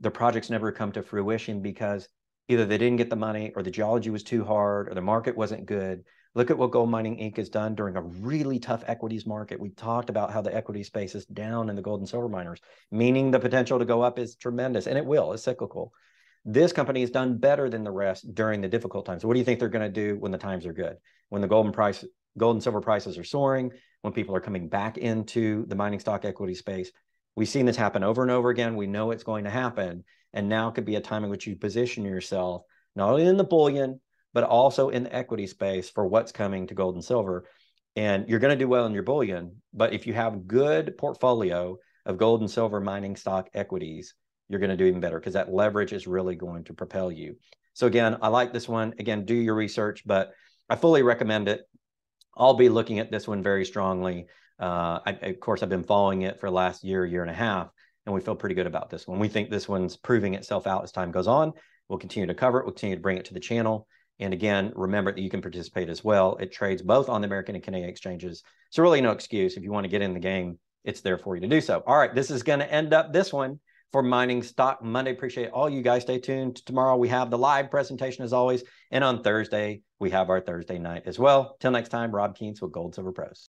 the 0.00 0.10
projects 0.10 0.50
never 0.50 0.70
come 0.72 0.92
to 0.92 1.02
fruition 1.02 1.62
because 1.62 2.06
either 2.48 2.66
they 2.66 2.76
didn't 2.76 2.98
get 2.98 3.08
the 3.08 3.16
money 3.16 3.50
or 3.56 3.62
the 3.62 3.70
geology 3.70 4.10
was 4.10 4.22
too 4.22 4.44
hard 4.44 4.90
or 4.90 4.94
the 4.94 5.00
market 5.00 5.34
wasn't 5.34 5.64
good. 5.64 6.04
Look 6.34 6.50
at 6.50 6.58
what 6.58 6.70
Gold 6.70 6.90
Mining 6.90 7.16
Inc. 7.16 7.38
has 7.38 7.48
done 7.48 7.74
during 7.74 7.96
a 7.96 8.02
really 8.02 8.58
tough 8.58 8.84
equities 8.86 9.24
market. 9.24 9.58
We 9.58 9.70
talked 9.70 10.10
about 10.10 10.34
how 10.34 10.42
the 10.42 10.54
equity 10.54 10.82
space 10.82 11.14
is 11.14 11.24
down 11.24 11.70
in 11.70 11.76
the 11.76 11.82
gold 11.82 12.00
and 12.00 12.08
silver 12.08 12.28
miners, 12.28 12.60
meaning 12.90 13.30
the 13.30 13.40
potential 13.40 13.78
to 13.78 13.86
go 13.86 14.02
up 14.02 14.18
is 14.18 14.36
tremendous, 14.36 14.86
and 14.86 14.98
it 14.98 15.06
will. 15.06 15.32
It's 15.32 15.44
cyclical. 15.44 15.94
This 16.44 16.72
company 16.72 17.00
has 17.00 17.10
done 17.10 17.38
better 17.38 17.70
than 17.70 17.84
the 17.84 17.90
rest 17.90 18.34
during 18.34 18.60
the 18.60 18.68
difficult 18.68 19.06
times. 19.06 19.24
What 19.24 19.34
do 19.34 19.38
you 19.38 19.44
think 19.44 19.60
they're 19.60 19.68
going 19.68 19.82
to 19.82 19.88
do 19.88 20.18
when 20.18 20.32
the 20.32 20.38
times 20.38 20.66
are 20.66 20.72
good? 20.72 20.96
When 21.28 21.40
the 21.40 21.48
golden 21.48 21.72
price, 21.72 22.04
gold 22.36 22.56
and 22.56 22.62
silver 22.62 22.80
prices 22.80 23.16
are 23.16 23.24
soaring, 23.24 23.70
when 24.00 24.12
people 24.12 24.34
are 24.34 24.40
coming 24.40 24.68
back 24.68 24.98
into 24.98 25.64
the 25.66 25.76
mining 25.76 26.00
stock 26.00 26.24
equity 26.24 26.54
space. 26.54 26.90
We've 27.36 27.48
seen 27.48 27.66
this 27.66 27.76
happen 27.76 28.02
over 28.02 28.22
and 28.22 28.30
over 28.30 28.50
again. 28.50 28.76
We 28.76 28.88
know 28.88 29.10
it's 29.10 29.22
going 29.22 29.44
to 29.44 29.50
happen. 29.50 30.04
And 30.32 30.48
now 30.48 30.70
could 30.70 30.84
be 30.84 30.96
a 30.96 31.00
time 31.00 31.24
in 31.24 31.30
which 31.30 31.46
you 31.46 31.56
position 31.56 32.04
yourself 32.04 32.62
not 32.96 33.10
only 33.10 33.26
in 33.26 33.36
the 33.36 33.44
bullion, 33.44 34.00
but 34.34 34.44
also 34.44 34.88
in 34.88 35.04
the 35.04 35.14
equity 35.14 35.46
space 35.46 35.90
for 35.90 36.06
what's 36.06 36.32
coming 36.32 36.66
to 36.66 36.74
gold 36.74 36.94
and 36.94 37.04
silver. 37.04 37.46
And 37.96 38.28
you're 38.28 38.38
going 38.38 38.56
to 38.56 38.62
do 38.62 38.68
well 38.68 38.86
in 38.86 38.92
your 38.92 39.02
bullion. 39.02 39.62
But 39.72 39.92
if 39.92 40.06
you 40.06 40.14
have 40.14 40.46
good 40.46 40.96
portfolio 40.98 41.78
of 42.04 42.18
gold 42.18 42.40
and 42.40 42.50
silver 42.50 42.80
mining 42.80 43.16
stock 43.16 43.48
equities, 43.54 44.14
you're 44.52 44.60
going 44.60 44.70
to 44.70 44.76
do 44.76 44.84
even 44.84 45.00
better 45.00 45.18
because 45.18 45.32
that 45.32 45.52
leverage 45.52 45.92
is 45.92 46.06
really 46.06 46.36
going 46.36 46.64
to 46.64 46.74
propel 46.74 47.10
you. 47.10 47.36
So 47.74 47.86
again, 47.86 48.18
I 48.20 48.28
like 48.28 48.52
this 48.52 48.68
one. 48.68 48.94
Again, 48.98 49.24
do 49.24 49.34
your 49.34 49.54
research, 49.54 50.02
but 50.06 50.32
I 50.68 50.76
fully 50.76 51.02
recommend 51.02 51.48
it. 51.48 51.62
I'll 52.36 52.54
be 52.54 52.68
looking 52.68 52.98
at 52.98 53.10
this 53.10 53.26
one 53.26 53.42
very 53.42 53.64
strongly. 53.64 54.26
Uh, 54.60 55.00
I, 55.06 55.18
of 55.22 55.40
course, 55.40 55.62
I've 55.62 55.68
been 55.68 55.82
following 55.82 56.22
it 56.22 56.38
for 56.38 56.48
the 56.48 56.54
last 56.54 56.84
year, 56.84 57.04
year 57.04 57.22
and 57.22 57.30
a 57.30 57.34
half, 57.34 57.70
and 58.06 58.14
we 58.14 58.20
feel 58.20 58.36
pretty 58.36 58.54
good 58.54 58.66
about 58.66 58.90
this 58.90 59.08
one. 59.08 59.18
We 59.18 59.28
think 59.28 59.50
this 59.50 59.68
one's 59.68 59.96
proving 59.96 60.34
itself 60.34 60.66
out 60.66 60.84
as 60.84 60.92
time 60.92 61.10
goes 61.10 61.26
on. 61.26 61.52
We'll 61.88 61.98
continue 61.98 62.26
to 62.26 62.34
cover 62.34 62.60
it. 62.60 62.64
We'll 62.64 62.72
continue 62.72 62.96
to 62.96 63.02
bring 63.02 63.18
it 63.18 63.24
to 63.26 63.34
the 63.34 63.40
channel. 63.40 63.86
And 64.20 64.32
again, 64.32 64.72
remember 64.76 65.12
that 65.12 65.20
you 65.20 65.30
can 65.30 65.42
participate 65.42 65.88
as 65.88 66.04
well. 66.04 66.36
It 66.36 66.52
trades 66.52 66.82
both 66.82 67.08
on 67.08 67.22
the 67.22 67.26
American 67.26 67.54
and 67.54 67.64
Canadian 67.64 67.90
exchanges. 67.90 68.42
So 68.70 68.82
really 68.82 69.00
no 69.00 69.10
excuse. 69.10 69.56
If 69.56 69.64
you 69.64 69.72
want 69.72 69.84
to 69.84 69.90
get 69.90 70.02
in 70.02 70.14
the 70.14 70.20
game, 70.20 70.58
it's 70.84 71.00
there 71.00 71.18
for 71.18 71.34
you 71.34 71.40
to 71.40 71.48
do 71.48 71.60
so. 71.60 71.82
All 71.86 71.96
right, 71.96 72.14
this 72.14 72.30
is 72.30 72.42
going 72.42 72.60
to 72.60 72.72
end 72.72 72.92
up 72.92 73.12
this 73.12 73.32
one 73.32 73.58
for 73.92 74.02
Mining 74.02 74.42
Stock 74.42 74.82
Monday. 74.82 75.12
Appreciate 75.12 75.50
all 75.50 75.68
you 75.68 75.82
guys. 75.82 76.02
Stay 76.02 76.18
tuned. 76.18 76.56
Tomorrow 76.66 76.96
we 76.96 77.08
have 77.08 77.30
the 77.30 77.38
live 77.38 77.70
presentation 77.70 78.24
as 78.24 78.32
always. 78.32 78.64
And 78.90 79.04
on 79.04 79.22
Thursday, 79.22 79.82
we 79.98 80.10
have 80.10 80.30
our 80.30 80.40
Thursday 80.40 80.78
night 80.78 81.02
as 81.06 81.18
well. 81.18 81.56
Till 81.60 81.70
next 81.70 81.90
time, 81.90 82.10
Rob 82.10 82.36
Kientz 82.36 82.60
with 82.62 82.72
Gold 82.72 82.94
Silver 82.94 83.12
Pros. 83.12 83.50